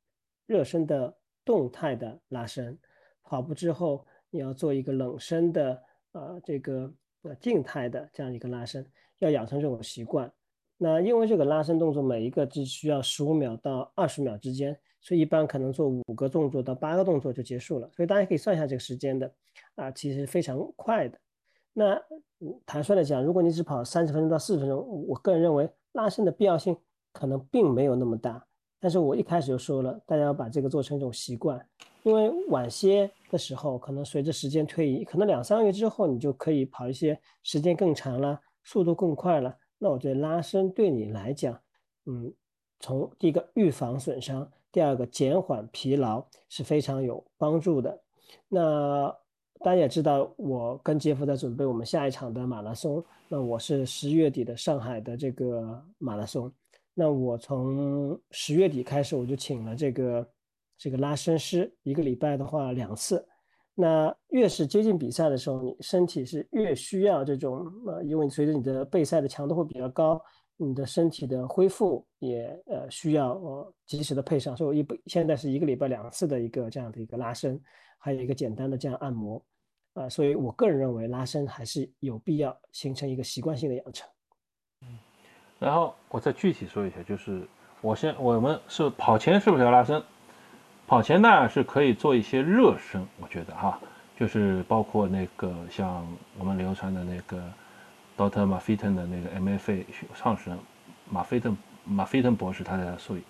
[0.46, 2.78] 热身的动态的拉伸，
[3.22, 8.86] 跑步之后你要做一个冷身的呃这个呃静态的这样一个拉伸，
[9.18, 10.30] 要养成这种习惯。
[10.76, 19.30] 那因为这个拉伸动作每一个只需要十五秒到二十秒之间，所以一般可能做五个动作到八个动作就结束了，所以大家可以算一下这个时间的
[19.74, 21.18] 啊，其实非常快的。
[21.72, 22.00] 那
[22.66, 26.76] 坦率的讲，如果你只跑三十分钟到四十分钟，我个人认为拉伸的必要性
[27.12, 28.44] 可能并没有那么大。
[28.80, 31.64] 但是我一开始就说了，大家要把这个做成一种习惯，
[32.02, 39.56] 因为晚些的时候，可能随着时间推移，可能两三个月之后，你就可以跑一些时间更长了，速度更快了。
[39.78, 41.60] 那我觉得拉伸对你来讲，
[42.06, 42.32] 嗯，
[42.80, 48.02] 从第一个预防损伤，第二个减缓疲劳是非常有帮助的。
[48.48, 49.16] 那。
[49.62, 53.04] 大家也知道，我跟杰夫在准备我们下一场的马拉松。
[53.28, 56.50] 那我是十月底的上海的这个马拉松。
[56.94, 60.28] 那我从十月底开始，我就请了这个
[60.78, 63.22] 这个拉伸师，一个礼拜的话两次。
[63.74, 70.20] 那越是接近比赛的时候，你身体是越需要这种呃，因为随着你的备赛的强度会比较高，
[70.56, 74.56] 你的身体的恢复也呃需要呃及时的配上。
[74.56, 77.60] 所以我一现在是一个礼拜两次的一个这样的一个拉伸，
[77.98, 79.42] 还有一个简单的这样按摩。
[80.00, 84.08] 啊，所以我个人认为拉伸还是有必要形成一个习惯性的养成。
[84.82, 84.98] 嗯，
[85.58, 87.46] 然后我再具体说一下，就是
[87.82, 90.02] 我先我们是跑前是不是要拉伸？
[90.86, 93.78] 跑前呢是可以做一些热身，我觉得哈，
[94.18, 96.06] 就是包括那个像
[96.38, 97.42] 我们流传的那个
[98.16, 99.84] Doctor 马菲腾的那个 MFA
[100.14, 100.58] 创始人
[101.08, 103.22] 马菲腾马菲腾博士他的术语，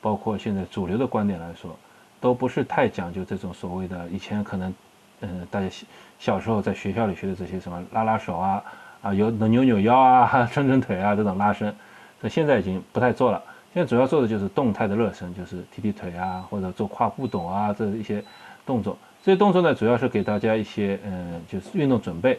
[0.00, 1.76] 包括现在主流的观点来说，
[2.20, 4.74] 都不是太讲究这种所谓的以前可能。
[5.20, 5.86] 嗯，大家小
[6.18, 8.62] 小时候在学校里学的这些什么拉拉手啊，
[9.02, 11.74] 啊有扭扭腰啊、 伸伸腿啊这种拉伸，
[12.20, 13.42] 那现在已经不太做了。
[13.72, 18.24] 现在主要做的就是动态的热身，就是踢踢腿啊，或者做跨步抖啊，这一些
[18.64, 18.96] 动作。
[19.22, 22.38] 这些动作呢，主要是给大家一些嗯，就是运动准备，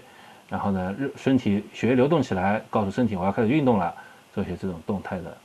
[0.49, 3.93] 然后呢，热身体血液流动起来，告诉身体我要开始运动了，
[4.33, 5.37] 做些这种动态的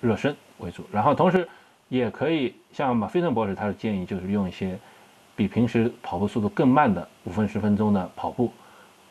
[0.00, 0.86] 热身为主。
[0.92, 1.48] 然后同时
[1.88, 4.78] 也可以像马飞腾博士他的建议，就是用一些
[5.36, 8.50] 比平时跑步速度更慢的五分十分钟的跑步，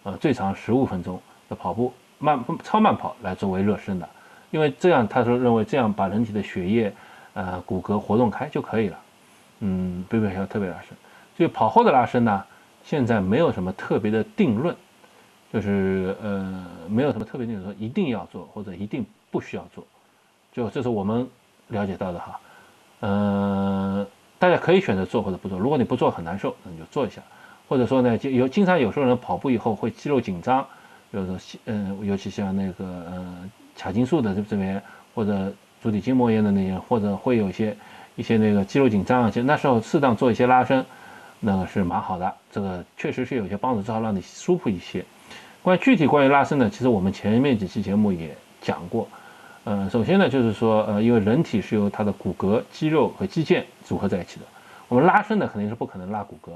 [0.03, 1.93] 呃，最长十五分钟的跑步。
[2.17, 4.09] 慢超慢跑来作为热身的，
[4.49, 6.91] 因为这样他说认为这样把人体的血液，
[7.33, 8.97] 呃骨骼活动开就可以了，
[9.59, 10.97] 嗯，不必要特别拉伸。
[11.35, 12.43] 所以跑后的拉伸呢，
[12.85, 14.73] 现在没有什么特别的定论，
[15.51, 19.85] 就是呃没有什么特别定论说一定要做或者一定不需要做，
[20.53, 21.27] 就这是我们
[21.67, 22.39] 了解到的哈，
[23.01, 23.94] 嗯，
[24.39, 25.57] 大家可以选择做或者不做。
[25.57, 27.21] 如果你不做很难受，那你就做一下，
[27.67, 30.65] 或者说呢，就有经常有时候人跑步以后会肌肉紧张。
[31.13, 34.81] 就是说，嗯，尤其像那个，嗯，髂胫束的这这边，
[35.13, 37.77] 或者足底筋膜炎的那些，或者会有一些
[38.17, 40.83] 一些那个肌肉紧张啊，就那时候适当做一些拉伸，
[41.39, 42.33] 那个是蛮好的。
[42.51, 45.05] 这个确实是有些帮助，至少让你舒服一些。
[45.61, 49.07] 关于具体关于拉伸呢，其实我们前面几期节目也讲过。
[49.67, 54.45] 嗯，首先呢，就是说，呃，因为人体是由它的骨骼、肌肉和肌腱组合在一起的，
[54.87, 56.51] 我们拉伸呢肯定是不可能拉骨骼，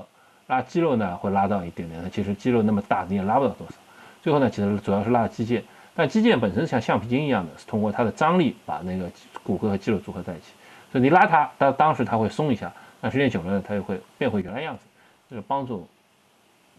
[0.46, 3.74] 拉肌肉呢会拉到一点点的，其实肌肉那么大你也拉不到多少。
[4.22, 5.64] 最后呢，其实主要是拉肌腱，
[5.96, 9.10] 但肌腱本身像橡皮筋一样的，是通过它的张力把那个
[9.42, 10.54] 骨骼和肌肉组合在一起。
[10.92, 14.84] 所以你拉它，当当时它会松一下，但时间久了，它又会变回原来样子，
[15.32, 15.88] 这个帮助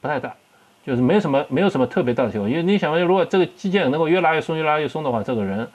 [0.00, 0.32] 不太大，
[0.86, 2.48] 就是没有什么没有什么特别大的效果。
[2.48, 5.68] 因为你想，如果这个肌腱能够越拉越松，越拉越松的话，这个人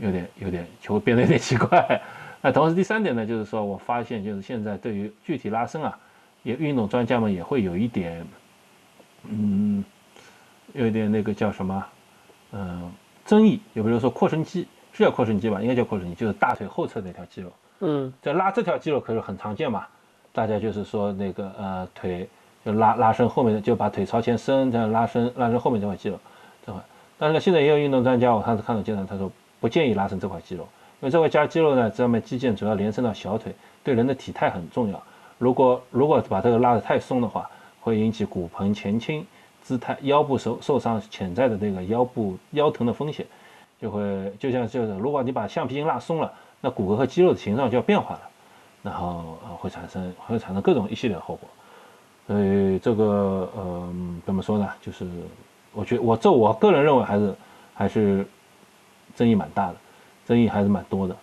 [0.00, 2.00] 有点有点就会变得有点奇怪。
[2.42, 5.98] 那同时第三点呢，就是说我发现就是现在对于具体拉伸啊，
[6.42, 8.26] 也运动专家们也会有一点，
[9.28, 9.84] 嗯。
[10.72, 11.84] 有一点那个叫什么，
[12.52, 12.92] 嗯，
[13.26, 13.60] 争议。
[13.74, 15.60] 就比如说扩伸肌，是叫扩伸肌吧？
[15.60, 17.52] 应该叫扩伸肌，就是大腿后侧那条肌肉。
[17.80, 19.84] 嗯，在拉这条肌肉可是很常见嘛。
[20.32, 22.28] 大家就是说那个呃腿
[22.64, 26.16] 就拉拉伸后面的，就把腿朝前伸，这样拉伸拉伸后面这块肌肉
[26.64, 26.80] 这块。
[27.18, 29.28] 但是呢，现在也有运动专家，我上次看到介绍，他说
[29.60, 30.62] 不建议拉伸这块肌肉，
[31.00, 35.02] 因为这块加肌肉呢，上面肌腱主要连伸到小腿，对人的体态很重要。
[35.38, 37.48] 如果如果把这个拉得太松的话，
[37.80, 39.26] 会引起骨盆前倾。
[39.62, 43.24] 姿态腰部受受伤潜在的那个腰部腰疼的风险，
[43.78, 48.20] 就会就像就是如果你把橡皮筋拉松了，那骨骼和肌肉的形状就要变化了，
[48.82, 51.48] 然后会产生会产生各种一系列后果。
[52.26, 53.94] 所以这个呃
[54.24, 54.66] 怎么说呢？
[54.80, 55.06] 就是
[55.72, 57.34] 我觉我这我个人认为还是
[57.74, 58.26] 还是
[59.20, 59.74] 争议蛮大的，
[60.26, 61.14] 争议还是蛮多的。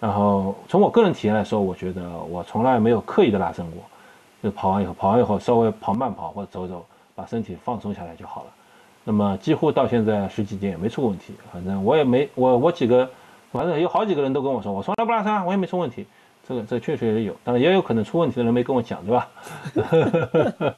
[0.00, 3.80] 然后从我个人体验来说，我觉得我从来没有刻意的拉伸过，
[4.42, 6.84] 就跑完以后跑完以后稍微跑慢跑或者走走。
[7.16, 8.46] 把身体放松下来就好了，
[9.04, 11.32] 那么几乎到现在十几天也没出过问题。
[11.52, 13.08] 反正我也没我我几个，
[13.52, 16.04] 反正有好几个人都跟我说，我从来不拉伸，我也没出问题。
[16.42, 19.28] 这个这确实也有，当然也有可能出问题的人没跟我讲，对吧？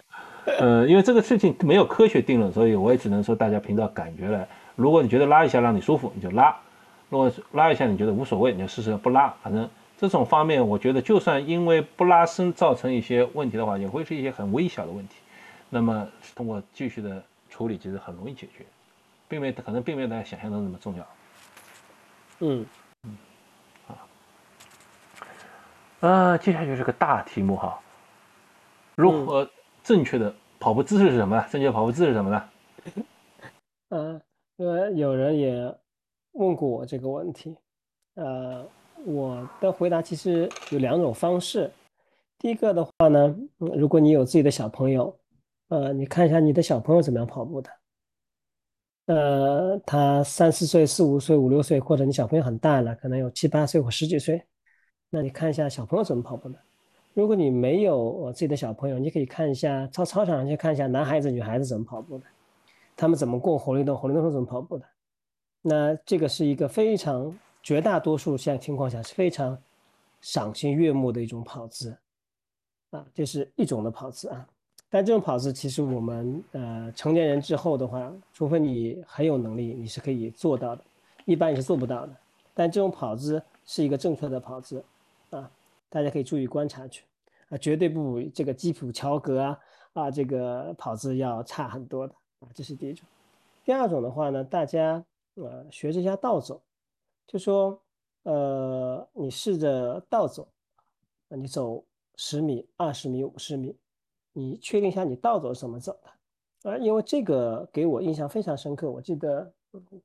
[0.60, 4.46] 呃，因为这个事情没有科学定论，所以我也只能说大家凭着感觉来。
[4.74, 6.54] 如果你觉得拉一下让你舒服，你就拉；
[7.08, 9.28] 如果拉一下你觉得无所谓，你就试试不拉。
[9.42, 15.16] 反正这种方面，我觉得就算因为不拉伸造成一些问题的话，也会是一些很微小的问题。
[15.70, 18.64] 那么通过继续的处理，其实很容易解决，
[19.28, 21.06] 并没可能并没有大家想象中那么重要。
[22.40, 22.66] 嗯
[23.04, 23.16] 嗯，
[23.88, 23.90] 啊
[26.08, 27.78] 啊，接下来就是个大题目哈，
[28.94, 29.48] 如何
[29.82, 31.44] 正确的跑步姿势是什么呢？
[31.50, 32.48] 正确跑步姿势是什么呢？
[33.90, 34.20] 嗯，
[34.56, 35.74] 因为有人也
[36.36, 37.56] 问过我这个问题，
[38.14, 38.66] 呃，
[39.04, 41.70] 我的回答其实有两种方式。
[42.38, 45.14] 第一个的话呢，如果你有自己的小朋友。
[45.68, 47.70] 呃，你看一下你的小朋友怎么样跑步的？
[49.06, 54.40] 呃，他三四岁、四五岁、五六岁，或者你小朋友很大了，可能有七八岁或十几岁，
[55.10, 56.58] 那你看一下小朋友怎么跑步的。
[57.14, 62.24] 如果你没有自己的小朋友，你可以看一下操操场上去看一下男孩子、女孩子怎么跑步的，
[62.96, 64.86] 他们怎么过红绿灯，红绿灯是怎么跑步的。
[65.68, 69.58] 那这个是一个非常绝大多数现在情况下是非常
[70.20, 71.96] 赏心悦目的一种跑姿
[72.90, 74.46] 啊，这是一种的跑姿啊。
[74.88, 80.84] 但这种跑姿，其实我们呃成年人之后的话，除非你很有能力，你是可以做到的，
[81.24, 82.16] 一般你是做不到的。
[82.54, 84.84] 但这种跑姿是一个正确的跑姿，
[85.30, 85.50] 啊，
[85.90, 87.02] 大家可以注意观察去，
[87.48, 89.58] 啊，绝对不这个基普乔格啊
[89.94, 93.04] 啊这个跑姿要差很多的啊，这是第一种。
[93.64, 95.04] 第二种的话呢，大家
[95.36, 96.60] 呃学一下倒走，
[97.26, 97.80] 就说
[98.24, 100.48] 呃你试着倒走，
[101.28, 101.84] 你走
[102.16, 103.76] 十米、二十米、五十米。
[104.38, 105.98] 你确定一下你倒走是怎么走
[106.62, 108.90] 的，啊，因为这个给我印象非常深刻。
[108.90, 109.50] 我记得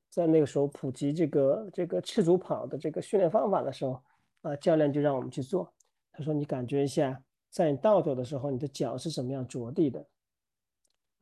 [0.08, 4.02] 在那个时候普及这个这个赤足跑的这个训练方法的时候，
[4.40, 5.70] 啊，教练就让我们去做。
[6.12, 10.02] 他说：“你感觉一下，在你倒走的时候，你的脚是怎么样着地的？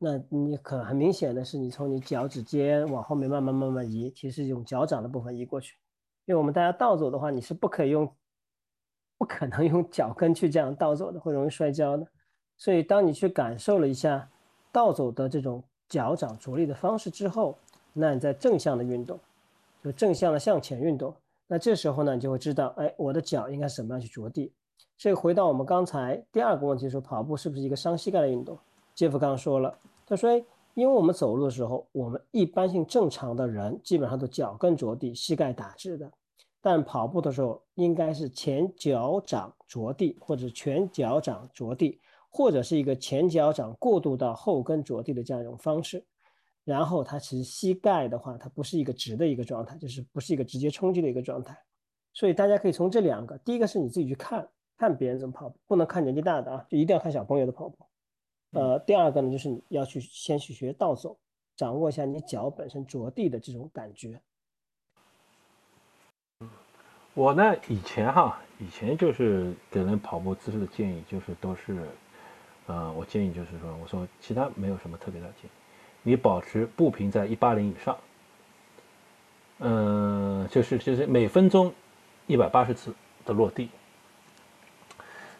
[0.03, 5.75] 那你可很明显的是，你从你脚趾尖往后面慢慢慢慢移，其实用脚掌的部分移过去。
[6.25, 8.11] 因为我们大家倒走的话，你是不可以用，
[9.19, 12.07] 不可能用脚跟去这样倒走的，会容易摔跤的。
[12.57, 14.27] 所以，当你去感受了一下
[14.71, 17.55] 倒走的这种脚掌着力的方式之后，
[17.93, 19.19] 那你在正向的运动，
[19.83, 21.13] 就正向的向前运动。
[21.45, 24.51] 那这时候呢，你就会知道，哎，我的脚应该怎么样去着地。
[24.97, 28.57] 这个回到我们刚才第二个问题，说跑步是不是一个伤膝盖的运动？
[28.93, 29.73] 杰夫刚刚说了，
[30.11, 30.43] 他说，哎，
[30.73, 36.11] 因为我们走路的时候，我们一般性正常的人基本上都脚跟着地，膝盖打直的，
[36.59, 41.97] 但跑步的时候应该是前脚掌着地，或者全脚掌着地，
[42.29, 46.05] 或者是一个前脚掌过渡到后跟着地的这样一种方式。
[46.65, 51.57] 然后它其实膝盖的话，它不是一个直的一个状态，就是不是一个直接冲击的一个状态。
[52.13, 54.45] 所以大家可以从这两个，第一个是你自己去看
[54.77, 57.77] 看别人怎么跑步，不能看年纪大的啊，就一定要看小朋友的跑步。
[58.51, 61.17] 呃，第二个呢，就是你要去先去学倒走，
[61.55, 64.21] 掌握一下你脚本身着地的这种感觉。
[67.13, 71.85] 我呢以前哈，以前就是给人跑步姿势的建议，就是都是，
[72.67, 75.49] 呃，我建议就是说，我说其他没有什么特别的建议。
[76.03, 77.97] 你保持步频在一八零以上，
[79.59, 81.73] 嗯，就是就是每分钟
[82.27, 82.93] 一百八十次
[83.25, 83.69] 的落地，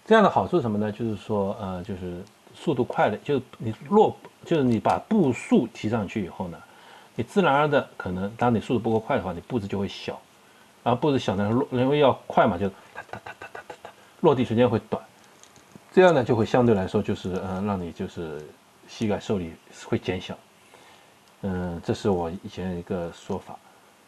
[0.06, 0.92] 这样的好处是什么呢？
[0.92, 2.22] 就是说，呃，就是
[2.54, 6.58] 速度快的，就是你落，就是你把步速提上去以后呢，
[7.16, 10.20] 你自然而然的可能，当你速度不够快的话，你步子就会小，
[10.84, 13.90] 然后步子小呢，落因为要快嘛，就哒哒哒哒哒哒哒，
[14.22, 15.04] 落地时间会短，
[15.92, 18.46] 这样呢就会相对来说就是呃，让你就是
[18.88, 19.54] 膝盖受力
[19.86, 20.38] 会减小。
[21.44, 23.58] 嗯，这是我以前一个说法，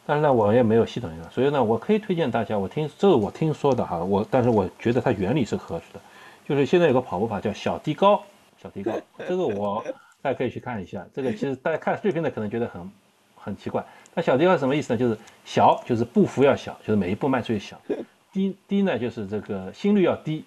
[0.05, 6.01] 但是呢，我也没有系统性，所以呢，我可以推荐大家，我听这个我听说的哈，我但是我觉得它原理是合适的，
[6.47, 8.21] 就是现在有个跑步法叫小低高，
[8.63, 8.93] 小提高，
[9.27, 9.83] 这个我
[10.23, 12.91] 大家可以去看一下，这个其实大家看视频的可能觉得很
[13.35, 13.83] 很奇怪，
[14.15, 14.97] 那小提高是什么意思呢？
[14.97, 17.77] 就是小就是步幅要小，就是每一步迈出去小，
[18.31, 20.45] 低低呢就是这个心率要低，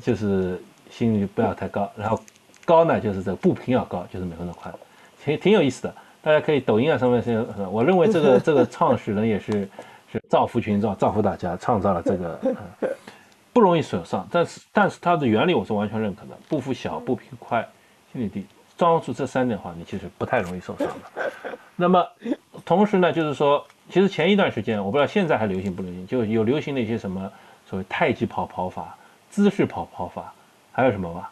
[0.00, 2.20] 就是心率不要太高，然后
[2.64, 4.72] 高呢就是这个步频要高，就是每分钟快，
[5.24, 5.94] 挺挺有意思的。
[6.22, 9.68] 大家可以抖音啊上面是，我认为这个这个 创始人也是
[10.12, 12.40] 是造福群众，造福大家，创造了这个
[13.60, 17.60] 不容易损伤，但是但是它的原理我是完全认可的，步幅小，步频快，
[18.10, 21.30] 心率低，抓住这三点的话，你其实不太容易受伤的。
[21.76, 22.02] 那么
[22.64, 27.30] 同时呢，就是说，其实前一段时间我不知道现在还流行不流行，就有流行的一些什么
[27.66, 28.96] 所谓太极跑跑法、
[29.28, 30.32] 姿势跑跑法，
[30.72, 31.30] 还有什么吧，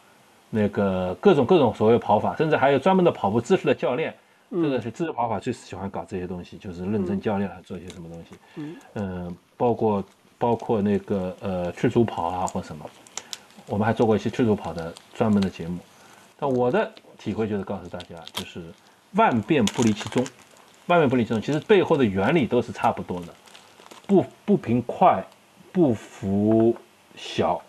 [0.51, 4.15] 那个各种各种所谓跑法，甚至还有专门的跑步姿势的教练。
[4.51, 10.05] 这个是姿势跑法最喜欢搞这些东西，就是认真教练来做一些什么东西，嗯，包括
[10.39, 12.89] 包括那个呃赤足跑啊或什么，
[13.67, 15.79] 我们还做过一些赤足跑的专门的节目。
[16.39, 18.63] 但我的体会就是告诉大家，就是
[19.15, 20.25] 万变不离其宗，
[20.87, 23.35] 万变不离其宗，其实背后的原理都是差不多的，
[24.07, 25.23] 步步频快，
[25.73, 26.77] 不服
[27.17, 27.61] 小，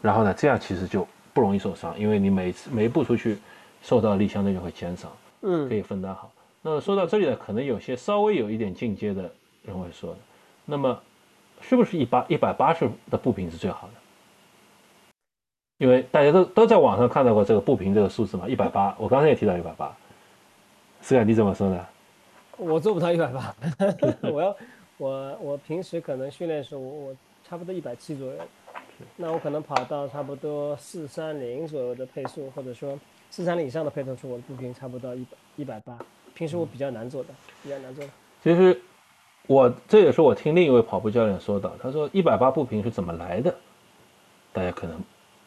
[0.00, 3.38] 然后呢，这样其实就不容易受伤，因为你每次每一步出去
[3.82, 5.14] 受到的力相对就会减少。
[5.42, 6.32] 嗯，可以分担好。
[6.62, 9.30] 那说到这里呢，可能有些稍微有一点进阶的
[9.62, 10.18] 人会说的，
[10.64, 10.98] 那么
[11.68, 13.94] 是不是一八一百八十的步频是最好的？
[15.78, 18.94] 因为大家都都在网上看到过这个步频这个数字嘛，一百八。
[18.98, 19.94] 我刚才也提到一百八，
[21.00, 21.86] 思凯你怎么说呢？
[22.56, 23.54] 我做不到一百八，
[24.30, 24.56] 我要
[24.98, 28.38] 我我平时可能训练的时候，我我差不多一百七左右，
[29.16, 32.98] 那我可能跑到差不多四三零左右的配速，或者说。
[33.30, 35.98] 四三零以上的配速，我的步频差不多一百一百八。
[36.34, 37.30] 平时我比较难做的，
[37.64, 38.10] 比较难做的。
[38.40, 38.80] 其实
[39.46, 43.54] 我这也是我听另一位跑步教练说的，他说一百八步频是怎么来的？
[44.52, 44.98] 大家可能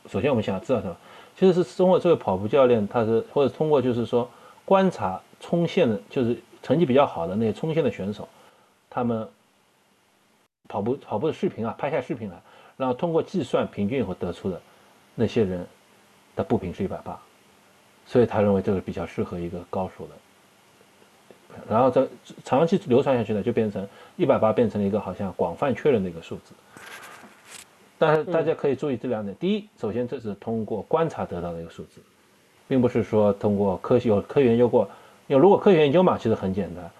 [0.07, 0.95] 首先我们想要知道什么？
[1.35, 4.29] 其实是通过这位跑步教练，他是或者通过就是说
[4.65, 8.27] 观察冲线的，就是成绩比较好的那些冲线的选手，
[8.89, 9.27] 他们
[10.67, 12.41] 跑步跑步的视频啊，拍下视频来，
[12.75, 14.61] 然后通过计算平均以后得出的
[15.15, 15.65] 那些人
[16.35, 17.19] 的步频是一百八。
[18.05, 20.13] 所以他认为这个比较适合一个高手的，
[21.69, 22.07] 然后这
[22.43, 26.53] 长期流传下去呢，就变成一百八变成了一个好像广泛确认的一个数字。
[27.97, 32.01] 但是大家可以注意这两点：第一，首先这是通过观察得到的一个数字，
[32.67, 34.87] 并不是说通过科学有科学研究过。
[35.27, 36.91] 因为如果科学研究嘛，其实很简单，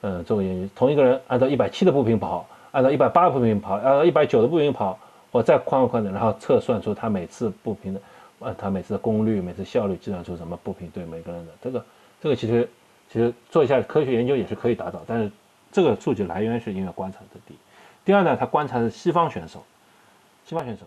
[0.00, 4.98] 嗯，做个研究，同一个人按照一百七的步频跑，按照一百八的步频跑，按照一百九的步频跑，
[5.30, 8.00] 我再宽宽的，然后测算出他每次步频的。
[8.38, 11.84] 呃，他每次的功率、每次效率计算出什么步频对每个人的这个，
[12.22, 12.68] 这个其实
[13.08, 15.30] 其实做一下科学研究也是可以达到，但是
[15.70, 17.56] 这个数据来源是因为观察的第一。
[18.04, 19.64] 第二呢，他观察的西方选手，
[20.44, 20.86] 西方选手，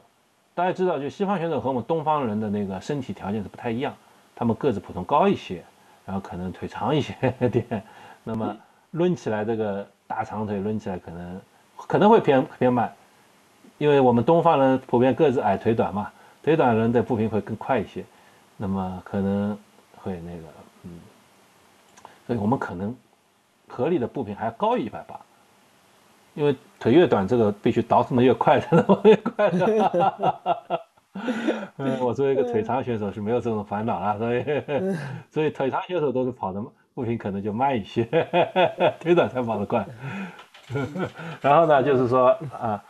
[0.56, 3.94] 大家知道，就西方选手和我们东方人的那个身体条件是不太一样，
[4.36, 5.64] 他们个子普通高一些，
[6.06, 7.14] 然后可能腿长一些
[7.52, 7.84] 点，
[8.24, 8.56] 那么
[8.92, 11.42] 抡起来这个大长腿抡起来可能
[11.76, 12.94] 可能会偏偏慢，
[13.78, 16.12] 因为我们东方人普遍个子矮腿短嘛，
[16.42, 18.04] 腿短人的步频会更快一些，
[18.56, 19.58] 那么可能
[19.98, 20.44] 会那个，
[22.30, 22.96] 所以我们可能。
[23.72, 25.16] 合理的步频还要高于一百八，
[26.34, 29.52] 因为腿越短，这个必须倒腾的越快，才能越快。
[31.78, 34.44] 嗯，我作为一个腿长选手是没有这种烦恼了，所以
[35.30, 36.60] 所以腿长选手都是跑的
[36.96, 38.04] 步频可能就慢一些，
[39.00, 39.86] 腿短才跑得快。
[41.40, 42.84] 然后呢，就是说啊，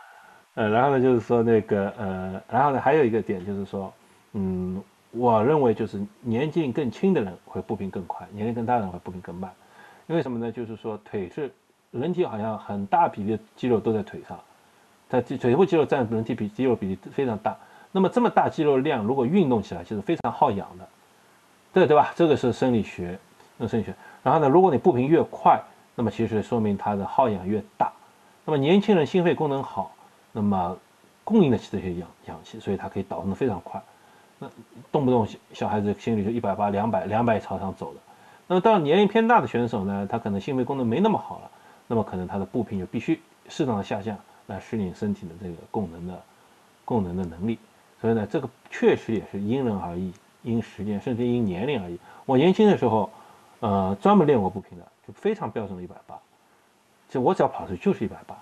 [0.54, 3.92] 呃，然后呢，就是说那个呃，然后呢，还有一个点就是说，
[4.32, 4.82] 嗯，
[5.12, 9.50] 我认为就是年纪更轻的人会步频更快，年龄更大的人会步频更慢。
[10.06, 10.50] 因为什么呢？
[10.52, 11.52] 就是说腿是
[11.90, 14.38] 人体好像很大比例的肌肉都在腿上，
[15.08, 17.56] 在腿部肌肉占人体比肌肉比例非常大。
[17.92, 20.88] 那么这么大肌肉量，如果运动起来，其实非常耗氧的，
[21.72, 22.12] 对对吧？
[22.14, 23.18] 这个是生理学，
[23.56, 23.92] 那生理学。
[24.22, 25.60] 然后呢，如果你步频越快，
[25.96, 27.92] 那么其实说明它的耗氧越大。
[28.44, 29.92] 那么年轻人心肺功能好，
[30.30, 30.76] 那么
[31.24, 33.82] 供应得起这些氧氧气，所以它可以导动的非常快。
[34.40, 34.48] 那
[34.90, 38.00] 动不动小孩子心率就一百八、两百、两百朝上走的。
[38.48, 41.50] 那么到年龄偏大的选手呢，他可能心肺功能没那么好了，
[41.86, 46.20] 那么可能他的步频就必须适当的下降，来适应身体的这个功能的
[46.84, 47.58] 功能的能力。
[48.00, 50.12] 所以呢，这个确实也是因人而异，
[50.42, 51.98] 因时间甚至因年龄而异。
[52.24, 53.10] 我年轻的时候，
[53.60, 56.18] 呃，专门练过步频的，就非常标准的一百八，
[57.10, 58.34] 就我只要跑出去就是一百八，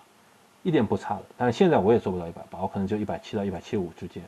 [0.62, 1.22] 一点不差的。
[1.36, 4.22] 但是现在我也做不到一百八，我可能就一百七到一百七五之间。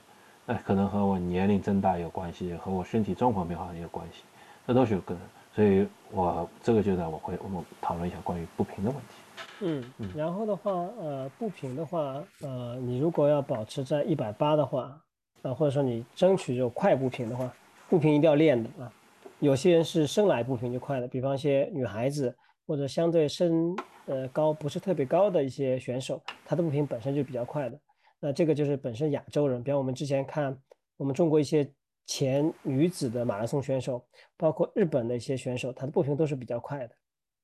[0.51, 4.24] 那可能和我年龄增大有关系，和我身体状况变化也有关系，
[4.66, 5.22] 这都是有可能。
[5.55, 9.05] 所以我这个阶段我会我们讨论一下关于步频的问题。
[9.61, 15.01] 嗯，然后的话，呃，步频的话，呃，你如果要保持在一百八的话，
[15.42, 17.48] 啊，或者说你争取就快步频的话，
[17.88, 18.90] 步频一定要练的啊。
[19.38, 22.34] 有些人是生来步频就快的，比方一些女孩子
[22.66, 23.72] 或者相对身
[24.07, 27.78] 呃高不是特别高的一些选手，她的步频本身就比较快的。
[28.20, 30.56] 那这个就是本身亚洲人，比方我们之前看
[30.96, 31.68] 我们中国一些。
[32.06, 34.04] 前女子的马拉松选手，
[34.36, 36.94] 包括日本的一些选手，他的步频都是比较快的，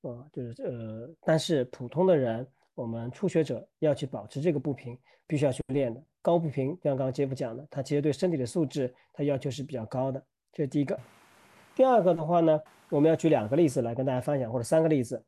[0.01, 6.03] 呃，就是呃，但是普通的人，我们初学者要去保持这个步频，必须要去练的。
[6.21, 10.21] 高步频，像刚刚杰夫讲的，他其实对身体的素质，他要求是比较高的，
[10.53, 10.99] 这是第一个。
[11.77, 15.23] 第二个的话呢，我们要举两个例子来跟大家分享，或者三个例子。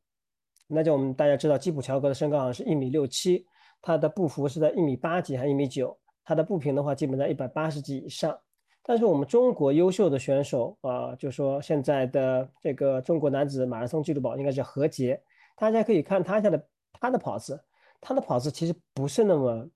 [0.67, 3.47] 那就我们大家知道，基普乔格的身高好像是一米六七，
[3.81, 8.39] 他的步幅是在一米八几还是一米九，他的步频的话，基本在一百八十级以上。
[8.83, 15.21] 但是我们中国优秀的选手啊，就说现在的这个中国男子马拉松纪录保应该是何洁，
[15.57, 17.61] 大家可以看他家的他的跑姿，
[18.01, 19.69] 他的跑姿其实不是那么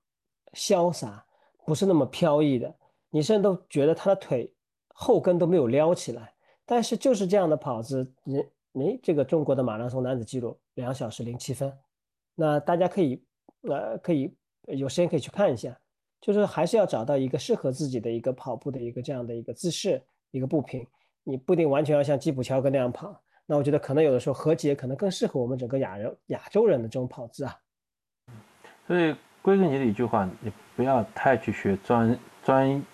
[0.54, 1.22] 潇洒，
[1.66, 2.74] 不是那么飘逸的，
[3.10, 4.50] 你甚至都觉得他的腿
[4.88, 6.32] 后跟都没有撩起来。
[6.64, 11.70] 但是就是这样的跑姿，你你这个中国的马拉松男子纪录两小时零七分，
[12.34, 13.22] 那大家可以
[13.62, 14.34] 来可以
[14.68, 15.76] 有时间可以去看一下。
[16.20, 20.00] 就是还是要找到一个适合自己的一个跑步的一个这样的一个姿势，
[20.30, 20.86] 一个步频。
[21.24, 23.20] 你不一定完全要像基普乔格那样跑。
[23.44, 27.56] 那我觉得可能有的时候何洁可能更适合我们整个亚人亚洲人的这种跑姿啊。
[28.86, 32.84] 所以归根结底一句话，你不要太去学专专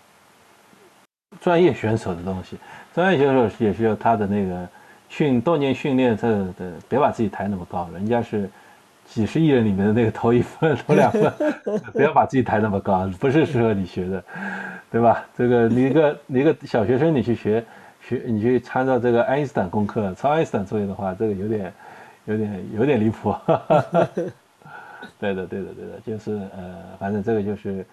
[1.39, 2.57] 专业选手的东西。
[2.95, 4.67] 专业选手也需要他的那个
[5.11, 8.49] 训多年训练，这的别把自己抬那么高，人家是。
[9.09, 11.33] 几十亿人里面的那个头一份、头两份，
[11.93, 14.23] 不要把自己抬那么高，不是适合你学的，
[14.91, 15.25] 对吧？
[15.37, 17.65] 这个你一个 你一个小学生，你去学
[18.03, 21.73] 学，你去参照这个爱因斯坦功课、抄爱因斯坦作业的话，这个有点、
[22.27, 23.35] 有点、有点离谱。
[25.19, 27.85] 对的，对的，对的，就是呃，反正这个就是，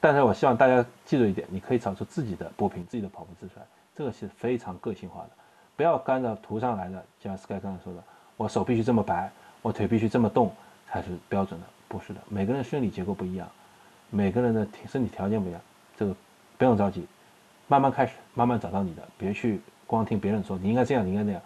[0.00, 3.62] 但是我希望大家记住一点，你可以找出自己的波频、自己的跑步姿势来，
[3.94, 5.30] 这个是非常个性化的，
[5.76, 7.04] 不要跟着图上来的。
[7.22, 8.02] 像 Sky 刚才说的，
[8.36, 9.30] 我手必须这么摆。
[9.66, 10.54] 我腿必须这么动
[10.88, 12.20] 才是标准的，不是的。
[12.28, 13.50] 每个人生理结构不一样，
[14.10, 15.60] 每个人的身体条件不一样，
[15.96, 16.14] 这个
[16.56, 17.04] 不用着急，
[17.66, 21.42] 慢慢开始，慢慢找到你的，别去光听别人说你应该这样，你应该那样。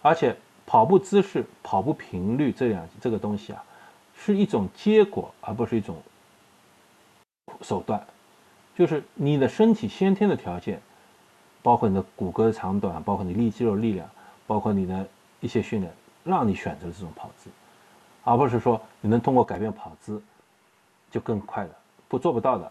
[0.00, 3.62] 而且跑步姿势、跑步频率这两这个东西啊，
[4.16, 5.94] 是一种结果，而不是一种
[7.60, 8.02] 手段。
[8.74, 10.80] 就是你的身体先天的条件，
[11.60, 14.08] 包括你的骨骼长短，包括你力肌肉力量，
[14.46, 15.06] 包括你的
[15.40, 15.92] 一些训练。
[16.24, 17.48] 让你选择这种跑姿，
[18.28, 20.20] 而不是说你能通过改变跑姿
[21.10, 21.70] 就更快的，
[22.08, 22.70] 不做不到的，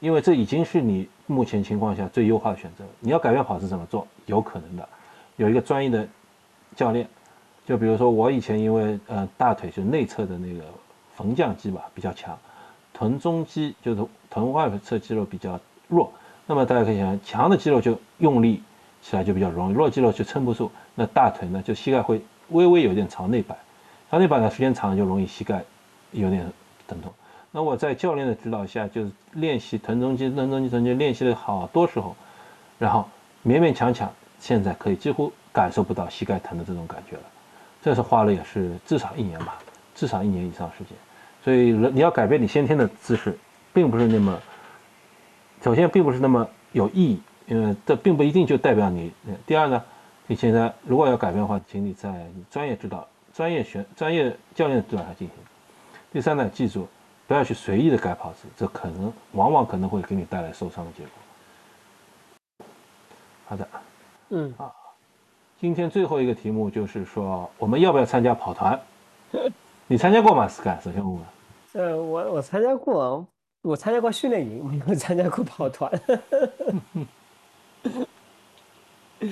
[0.00, 2.84] 因为这已经是你目前情况下最优化的选择。
[2.98, 4.06] 你要改变跑姿怎么做？
[4.24, 4.88] 有可能的，
[5.36, 6.08] 有一个专业的
[6.74, 7.06] 教练，
[7.66, 10.64] 就比如说我以前因为呃大腿就内侧的那个
[11.14, 12.38] 缝降肌吧比较强，
[12.94, 16.10] 臀中肌就是臀外侧肌肉比较弱，
[16.46, 18.62] 那么大家可以想，强的肌肉就用力
[19.02, 23.54] 起来就比较容易，弱肌肉就撑不住，那大腿呢就膝盖会微微有点朝内摆，
[24.10, 25.62] 朝内摆呢时间长就容易膝盖
[26.10, 26.44] 有点
[26.88, 27.12] 疼痛。
[27.52, 32.16] 那我在教练的指导下，就是练习臀中肌、臀中肌、臀肌练习了好多时候，
[32.76, 33.08] 然后
[33.44, 37.22] 勉勉强强，现在可以几乎感受不到膝盖疼的这种感觉了。
[37.80, 39.58] 这是花了也是至少一年吧，
[39.94, 40.88] 至少一年以上时间。
[41.44, 43.38] 所以你要改变你先天的姿势，
[43.72, 44.36] 并不是那么，
[45.62, 49.12] 首先并不是那么有意义，因为这并不一定就代表你。
[49.46, 49.82] 第二呢，
[50.26, 53.06] 你现在如果要改变的话，请你在专业指导、
[53.40, 55.30] 专业选、专业教练的指导下进行。
[56.12, 56.86] 第三呢，记住。
[57.26, 62.66] 不要去随意的改跑姿，这可能往往可能会给你带来受伤的结果。
[63.46, 63.68] 好的，
[64.30, 64.70] 嗯，啊，
[65.60, 68.78] 今天最后一个题目就是说，我们要不要参加跑团？
[69.86, 71.22] 你参加过吗？？Sky，，首先问问。
[71.74, 73.24] 呃，我我参加过，
[73.62, 75.90] 我参加过训练营，没有参加过跑团。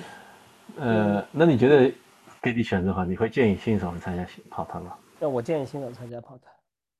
[0.76, 1.92] 呃，那你觉得
[2.40, 4.94] 给你选择的话，你会建议新手参加跑团吗？
[5.18, 6.57] 那我建议新手参加跑团。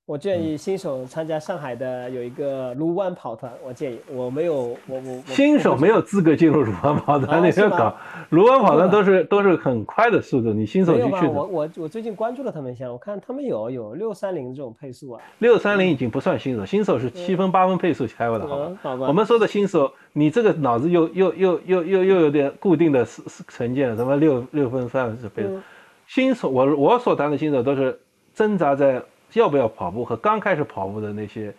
[0.09, 3.53] 我建议新手参加上海的有一个卢湾跑团。
[3.63, 7.95] 我建议我没有我我新手没有资格进入卢湾跑团，你要搞
[8.29, 11.27] 卢湾跑团都是都是很快的速度，你新手就去。
[11.27, 15.21] 我我我最近关注了他们一下，我看他们有有六三零这种配速啊。
[15.37, 18.77] 六三零已经不算新手，新手是七分八分配速开过的，好吧？
[18.81, 19.07] 好吧。
[19.07, 23.05] 我们说的新手，你这个脑子又又又又又又有点固定的
[23.47, 25.59] 成见，什么六六分三分配速。
[26.07, 27.99] 新手，我我所谈的新手都是
[28.33, 28.99] 挣扎在。
[29.33, 31.53] 要不要跑步和刚开始跑步的那些、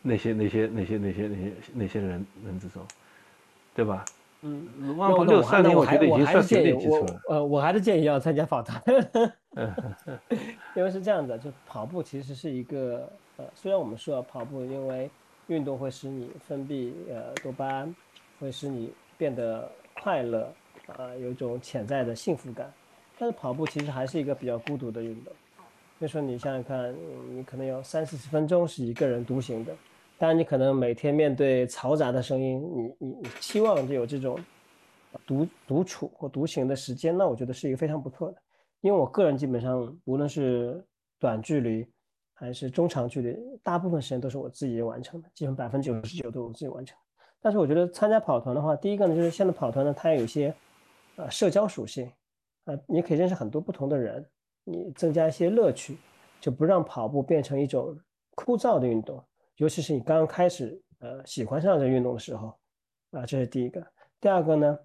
[0.00, 2.82] 那些、那些、那些、那些、那些、那些人人之中，
[3.74, 4.04] 对吧？
[4.42, 4.66] 嗯，
[5.26, 7.20] 六三零我觉得已经算是有点基础了。
[7.28, 8.82] 呃，我还是建议要参加跑团，
[10.74, 13.06] 因为是这样的，就跑步其实是一个
[13.36, 15.10] 呃，虽然我们说跑步，因为
[15.48, 17.94] 运动会使你分泌呃多巴胺，
[18.38, 19.70] 会使你变得
[20.02, 20.50] 快乐，
[20.96, 22.72] 啊，有一种潜在的幸福感，
[23.18, 25.34] 但是跑步其实还是一个比较孤独的运动。
[26.00, 26.94] 就说你想想看，
[27.36, 29.76] 你可能有三四十分钟是一个人独行的，
[30.16, 34.38] 当然你可能每天面对嘈杂的声音，你你你期望就有这种
[35.26, 38.38] 独独处或独行的时间，那我觉得是一个非常不错的。
[38.80, 40.82] 因为我个人基本上无论是
[41.18, 41.86] 短距离
[42.32, 46.96] 还是中长距离，大部分时间都是我自己完成的，基本百分之九十九都我自己完成。
[47.42, 50.54] 但是我觉得参加跑团的话，第一个呢就是现在跑团呢，它有一些
[51.16, 52.10] 呃社交属性，
[52.64, 54.26] 啊，你可以认识很多不同的人。
[54.64, 55.96] 你增加一些乐趣，
[56.40, 57.98] 就不让跑步变成一种
[58.34, 59.22] 枯燥的运动。
[59.56, 62.56] 尤其是你刚刚开始呃喜欢上这运动的时候，
[63.10, 63.84] 啊，这是第一个。
[64.20, 64.78] 第二个呢，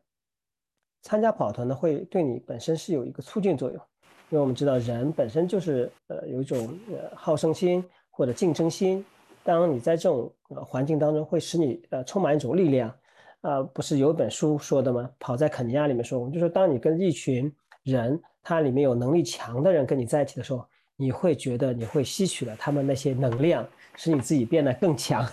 [1.02, 3.82] 参加跑团呢会对你本身是有一个促进作用，
[4.30, 9.06] 因为我们知道人本身就是呃有一种呃好胜心或者竞争心。
[9.44, 12.94] 当你在这种呃环境当中，会使你呃充满一种力量。
[13.42, 15.08] 啊，不是有本书说的吗？
[15.20, 17.54] 跑在肯尼亚里面说，我们就说当你跟一群
[17.86, 18.22] 人。
[18.48, 20.64] 他里面有能力强的人跟你在一起的时候，
[20.98, 25.28] 你会觉得你会吸取了他们那些能量，使你自己变得更强。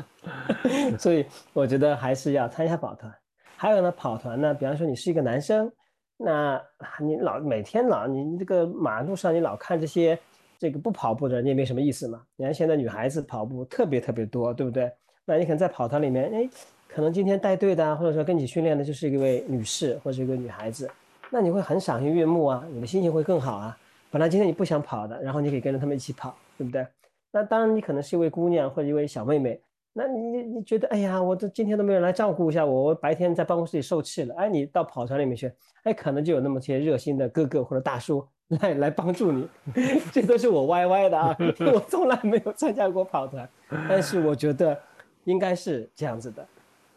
[1.00, 3.10] 所以我觉得还是要参加跑团。
[3.56, 5.72] 还有呢，跑团呢，比方说你是一个男生，
[6.18, 6.60] 那
[7.00, 10.18] 你老每天老你这个马路上你老看这些
[10.58, 12.20] 这个不跑步的人，你也没什么意思嘛。
[12.36, 14.92] 你看现在女孩子跑步特别特别多，对不对？
[15.24, 16.46] 那你可能在跑团里面，哎，
[16.86, 20.90] 可能今天带队的或者说跟你训练的就是一位女士或者一个女孩子。
[21.30, 23.76] 那你会很赏心悦目啊，你的心情会更好啊。
[24.10, 26.84] 本来今天你不想跑的，然后你可以跟着他们一起跑，对不对？
[27.30, 29.60] 那当然，你可能是一位姑娘或者一位小妹妹，
[29.92, 34.34] 那你你觉得，哎呀，我这今天都没有人来照顾一下我，我白天在办公室里受气了。
[34.34, 35.52] 哎，你到跑团里面去，
[35.84, 39.48] 哎，可能就有那么些热心的哥哥或者大叔来来帮助你。
[40.10, 41.36] 这都是我歪歪的啊，
[41.72, 43.48] 我从来没有参加过跑团，
[43.88, 44.76] 但是我觉得
[45.22, 46.46] 应该是这样子的。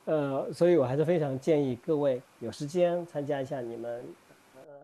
[0.05, 4.03] 呃，所以我还是非常建议各位有时间参加一下你们。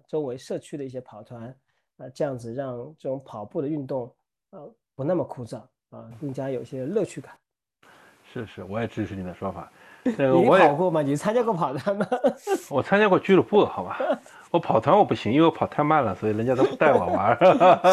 [0.10, 1.56] 周围社区的一些跑团，
[1.98, 4.12] 啊，这样子让这种跑步的运动，
[4.50, 5.58] 呃，不那么枯燥
[5.92, 7.32] 啊，更加有些乐趣感。
[8.34, 9.72] 是是，我也支持你的说法。
[10.04, 10.14] 你
[10.48, 11.04] 跑过吗？
[11.04, 12.08] 你参加过跑团吗？
[12.72, 14.00] 我参加过俱乐部，好吧。
[14.50, 17.38] 我跑团我不行，因为我跑太慢了，所以人家都不带我玩。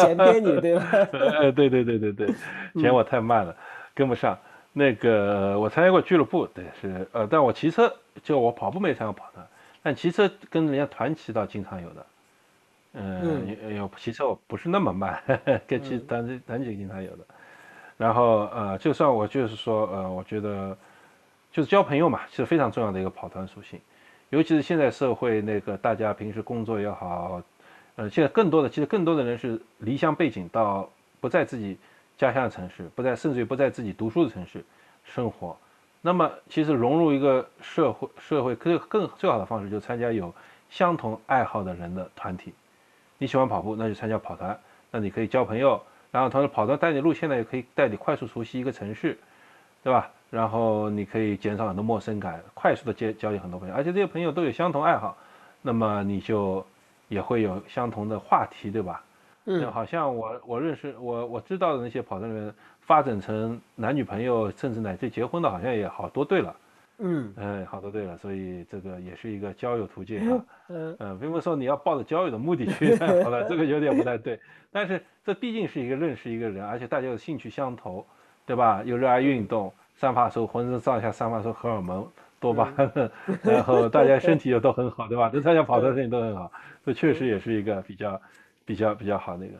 [0.01, 0.89] 嫌编你对吧？
[1.11, 2.33] 呃，对对对对对，
[2.81, 3.55] 嫌我太慢了，
[3.93, 4.35] 跟不上。
[4.73, 7.93] 那个我参加过俱乐部，对是，呃，但我骑车，
[8.23, 9.45] 就我跑步没参加跑团。
[9.87, 12.05] 但骑车跟人家团骑倒经常有的，
[12.95, 15.23] 嗯，有骑车我不是那么慢，
[15.65, 17.25] 跟骑团团骑经常有的。
[17.95, 20.77] 然后呃，就算我就是说呃，我觉得
[21.53, 23.79] 就是交朋友嘛，是非常重要的一个跑团属性。
[24.29, 27.41] 尤其是现在社会那个大家平时工作也好，
[27.95, 30.89] 呃，现在更多的其实更多的人是离乡背井到
[31.21, 31.77] 不在自己
[32.17, 34.61] 家乡的城市，不在甚至于不在自己读书的城市
[35.05, 35.57] 生活。
[36.01, 40.33] 那么其实融入一个社会，社会更更最好的方式就是参加有
[40.69, 42.53] 相同爱好的人的团体。
[43.17, 44.57] 你喜欢跑步，那就参加跑团，
[44.91, 45.81] 那你可以交朋友。
[46.11, 49.17] 然后同时跑团带你路线呢，也可以带你快速熟悉一个城市，
[49.83, 50.09] 对吧？
[50.29, 55.17] 然后你可以减少很多陌生感，快速的结交交很多朋友，而且这些朋友都有相同爱好，
[55.61, 56.65] 那么你就
[57.07, 59.03] 也会有相同的话题，对吧？
[59.45, 62.53] 嗯，好像我我认识我我知道的那些跑团人
[62.87, 66.55] 发展成男女朋友，甚至乃至结婚的，好像也好多对了。
[66.99, 70.45] 嗯，嗯，好多对了，所以这个也是一个交友途径啊。
[70.69, 74.39] 嗯嗯，并不是说你要抱着交友的目的去， 好了，这个有点不太对。
[74.71, 78.03] 但是这毕竟是一个认识一个人，而且大家有兴趣相投，
[78.47, 78.81] 对吧？
[78.83, 82.09] 又热爱运动，散发出浑身上下散发出荷尔蒙
[82.39, 83.11] 多巴胺，
[83.43, 85.29] 然后大家身体又都很好，对吧？
[85.29, 86.51] 都参加跑团身体都很好，
[86.85, 88.21] 这确实也是一个比较
[88.65, 89.53] 比较比较好那个。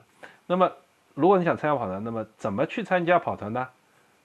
[0.48, 0.72] 那么
[1.18, 3.68] 如果你想参加跑团，那么怎么去参加跑团呢？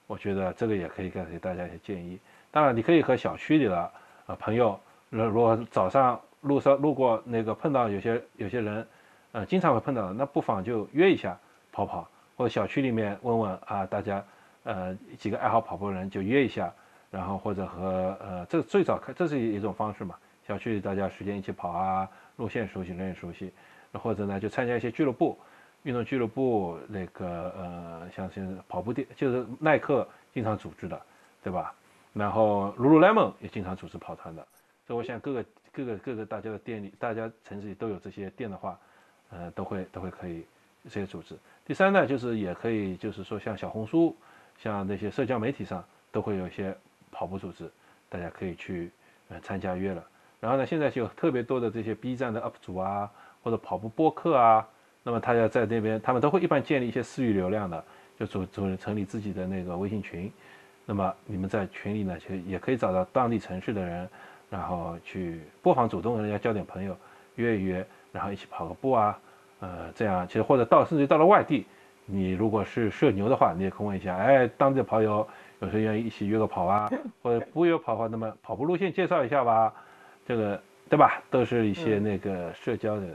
[0.07, 2.18] 我觉得这个也可以给大家一些建议。
[2.51, 3.90] 当然，你可以和小区里的
[4.26, 4.78] 呃朋友，
[5.09, 8.86] 如如果早上路上路过那个碰到有些有些人，
[9.32, 11.34] 呃，经常会碰到的，那不妨就约一下
[11.72, 14.22] 跑跑，或者小区里面问问啊，大家
[14.64, 16.70] 呃几个爱好跑步的人就约一下，
[17.11, 20.14] 然后或者和呃这最早开这是一种方式嘛，
[20.47, 23.51] 小区里大家时间一起跑啊，路线熟悉，人也熟悉，
[23.95, 25.38] 或者呢就参加一些俱乐部，
[25.82, 31.00] 运动俱乐部那个呃像是跑步店，就是耐克经常组织的，
[31.42, 31.74] 对吧？
[32.12, 34.46] 然后，Lululemon 也经常组织跑团的，
[34.86, 38.78] 所以我想各个各个各个大家的店里，大家城市里都有这些店的话，
[39.30, 40.44] 呃，都会都会可以
[40.84, 41.34] 这些组织。
[41.64, 44.14] 第三呢，就是也可以就是说像小红书，
[44.58, 46.76] 像那些社交媒体上都会有一些
[47.10, 47.70] 跑步组织，
[48.10, 48.90] 大家可以去
[49.30, 50.06] 呃参加约了。
[50.38, 53.10] 然后呢，现在就有特别多的这些 B 站的 UP 主啊，
[53.42, 54.68] 或者跑步播客啊，
[55.03, 57.84] 那么他要在那边，他们都会一般建立一些私域流量的，
[58.18, 60.30] 就组组成立自己的那个微信群。
[60.84, 64.09] 那么你们在群里呢，其实也可以找到当地城市的人，
[64.50, 66.96] 然后去不妨主动跟人家交点朋友，
[67.36, 69.18] 约一约，然后一起跑个步啊，
[69.61, 71.66] 呃，这样其实或者到甚至于到了外地，
[72.05, 75.26] 你如果是社牛的话，你也可以问一下，哎，当地的跑友
[75.61, 76.90] 有谁愿意一起约个跑啊？
[77.22, 79.72] 或者不约跑的话，那么跑步路线介绍一下吧，
[80.26, 81.22] 这个对吧？
[81.30, 83.07] 都是一些那个社交的、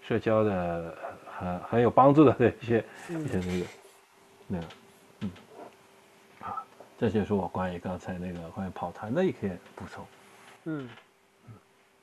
[0.00, 0.94] 社交的
[1.42, 3.66] 很很有帮助的一些一些那个
[4.46, 4.66] 那个。
[5.20, 5.30] 嗯，
[6.40, 6.64] 啊
[6.96, 10.04] 这就是我关于刚才那个关于跑团的一些补充。
[10.64, 10.88] 嗯，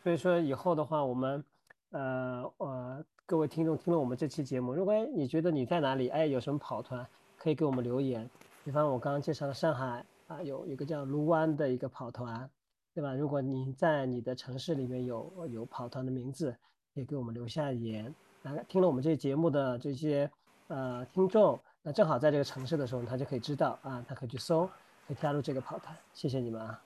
[0.04, 1.44] 所以说以后的话，我们
[1.92, 7.06] 呃呃，各位听众听了我们这期节目，如果你觉得你在哪里，哎，有什么跑团，
[7.38, 8.30] 可以给我们留言。
[8.66, 12.50] 比方我刚刚介绍的上海啊，有一个叫卢湾的一个跑团，
[12.94, 13.14] 对吧？
[13.14, 16.56] 如果你在你的城市里面有有跑团的名字，
[16.94, 18.14] 也给我们留下言。
[18.42, 20.30] 那听了我们这节目的这些
[20.68, 24.70] 呃听众，那正好在这个城市的时候，他就可以知道啊，他可以去搜。
[25.08, 26.80] 可以加入这个跑团，谢谢你们啊！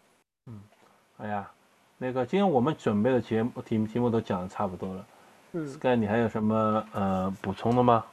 [0.45, 0.61] 嗯，
[1.17, 1.51] 哎呀，
[1.97, 5.05] 那个今天我们准备的节目题题目都讲的差不多了。
[5.51, 8.05] 嗯，Sky，你还有什么呃补充的吗？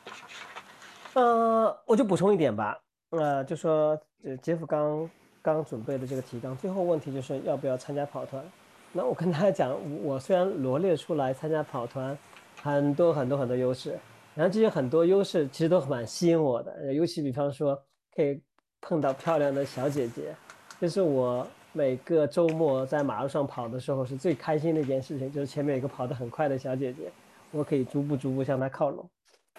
[1.15, 2.77] 呃，我就补充一点吧。
[3.11, 3.97] 呃，就说
[4.43, 5.09] 杰夫刚
[5.41, 8.45] 刚准备的这个提纲，最后问题就是要不要参加跑团？
[8.91, 9.73] 那我跟大家讲，
[10.03, 12.19] 我虽然罗列出来参加跑团
[12.63, 13.99] 很多很多很多优势，
[14.35, 17.81] 然后这些很多优势其实都蛮吸引我的，尤其比方说
[18.15, 18.41] 可以。
[18.83, 20.35] 碰到漂亮的小姐姐，
[20.81, 25.31] 这是我每个周末在马路上跑的时候是最开心的一件事情。
[25.31, 27.13] 就是前面有一个跑得很快的小姐姐，
[27.51, 29.07] 我可以逐步逐步向她靠拢。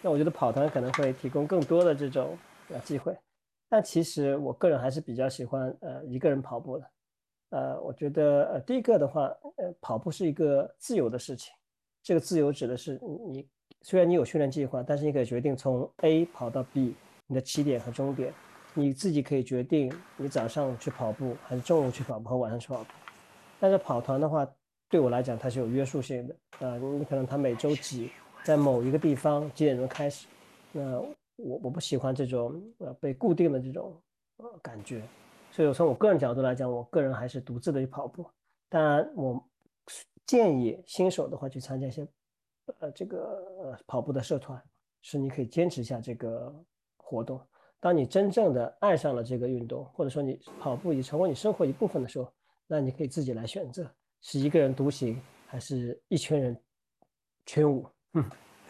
[0.02, 2.36] 那我觉得跑团可能会提供更多的这种
[2.70, 3.16] 呃机会，
[3.70, 6.86] 但其实我个人还是比较喜欢呃一个人跑步的。
[7.52, 9.26] 呃，我觉得呃第一个的话，
[9.58, 11.54] 呃跑步是一个自由的事情。
[12.04, 13.00] 这个自由指的是
[13.30, 13.48] 你
[13.82, 16.96] 虽然你有训练计划，但是你可以决定从 A 跑到 B，
[17.28, 18.34] 你的起点和终点。
[18.74, 22.90] 你自己可以决定你早上去跑步还是中午去跑步和晚上去跑步，
[23.60, 24.48] 但是跑团的话，
[24.88, 26.36] 对我来讲它是有约束性的。
[26.60, 28.12] 呃，你可能他每周几
[28.46, 30.26] 在某一个地方几点钟开始，
[30.72, 31.00] 那
[31.36, 33.94] 我我不喜欢这种呃被固定的这种
[34.38, 35.02] 呃感觉，
[35.52, 38.26] 所以从我个人角度来讲，我个人还是独自的去跑步。
[38.70, 39.44] 当然，我
[40.26, 42.08] 建议新手的话去参加一些
[42.80, 43.20] 呃这个
[43.64, 44.62] 呃跑步的社团，
[45.02, 46.54] 是你可以坚持一下这个
[46.98, 47.40] 活动。
[47.80, 52.32] 当你真正的爱上了这个运动，或者说你跑步已成为你生活一部分的时候，
[52.68, 53.90] 那你可以自己来选择，
[54.22, 56.56] 是一个人独行，还是一群人
[57.48, 57.86] 群舞。
[58.14, 58.24] 嗯，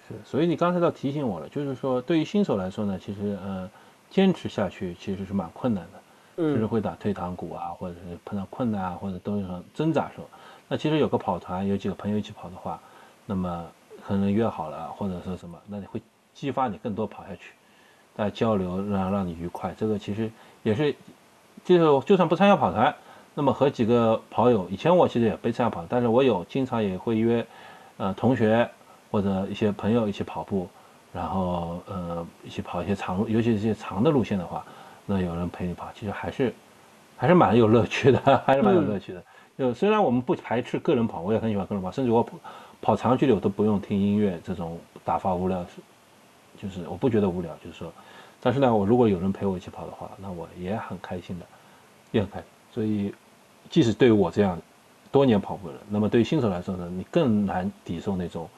[0.08, 0.16] 是。
[0.24, 3.70] 所以你刚才倒提醒我了，就是说对于新手来说呢，其实呃
[4.10, 6.02] 坚持下去其实是蛮困难的，
[6.38, 10.26] 就是会打退堂鼓啊，或者是碰到困难啊，或者都是很挣扎时候，
[10.72, 12.80] 那其实有个跑团，有几个朋友一起跑的话，
[13.26, 13.66] 那么
[14.08, 16.02] 可能约好了，或者说什么，那你会
[16.34, 17.52] 激发你更多跑下去，
[18.16, 19.76] 大家交流让让你愉快。
[19.78, 20.32] 这个其实
[20.64, 20.96] 也是，
[21.66, 22.96] 就是就算不参加跑团，
[23.34, 27.46] 那么和几个跑友，以前我其实也没参加跑，但是我有经常也会约，
[27.98, 28.70] 呃，同学
[29.12, 30.70] 或者一些朋友一起跑步，
[31.12, 34.64] 然后呃一起跑一些长路，尤其是一些长的路线的话，
[35.06, 36.54] 那有人陪你跑，其实还是
[37.18, 39.22] 还是蛮有乐趣的，还是蛮有乐趣的。
[39.62, 42.28] 就虽然我们不排斥个人跑，我也很喜欢个人跑，甚至我
[42.82, 45.64] 跑长距离我都不用听音乐，这种打发无聊，
[46.60, 47.94] 就是我不觉得无聊，就是说，
[48.42, 51.46] 但是呢，我如果有人陪我一起跑的话，那我也很开心的，
[52.10, 52.48] 也很开心。
[52.74, 53.14] 所以，
[53.70, 54.60] 即使对于我这样
[55.12, 58.50] 多年跑步的人，那么对于新手来说呢，你更难抵受那种，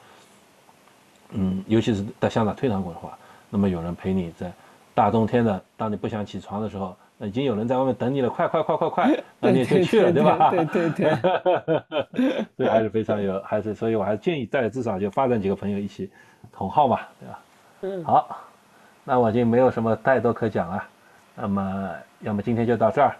[1.32, 3.18] 嗯，尤其是在香港推堂过的话，
[3.50, 4.50] 那么有人陪你在
[4.94, 6.96] 大冬天的，当你不想起床的时候。
[7.20, 10.50] 已经有人在外面等你了，快快快快快， 那你就去了，对吧？
[10.50, 16.10] 对对对， 所以还是非常有，还是所以我还是建议大家至少就发展几个朋友一起
[16.52, 17.44] 同号嘛，对吧？
[17.82, 18.36] 嗯，好，
[19.04, 20.82] 那我已经没有什么太多可讲了，
[21.36, 23.16] 那么要么今天就到这儿。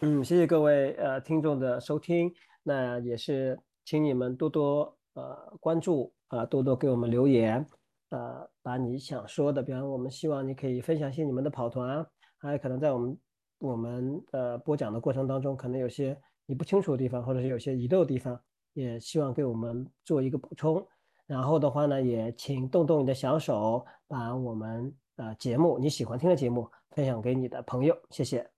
[0.00, 2.30] 嗯，谢谢各位呃听众的收听，
[2.62, 7.64] 那也是请你们多多呃关注啊，多多给我们留言，
[8.10, 12.06] 呃，把你想说的，比方我们希望你可以分享一些你们的跑团。
[12.46, 13.18] 还有可能在我们
[13.58, 16.16] 我们呃播讲的过程当中，可能有些
[16.46, 18.40] 你不清楚的地方，或者是有些遗漏的地方，
[18.72, 20.86] 也希望给我们做一个补充。
[21.26, 27.96] 然后的话呢，也请动动你的小手，把我们呃节目你喜欢听的节目分享给你的朋友。
[28.10, 28.48] 谢谢。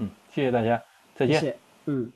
[0.00, 0.82] 嗯，谢谢大家，
[1.14, 1.38] 再见。
[1.38, 1.58] 谢谢。
[1.86, 2.10] 嗯。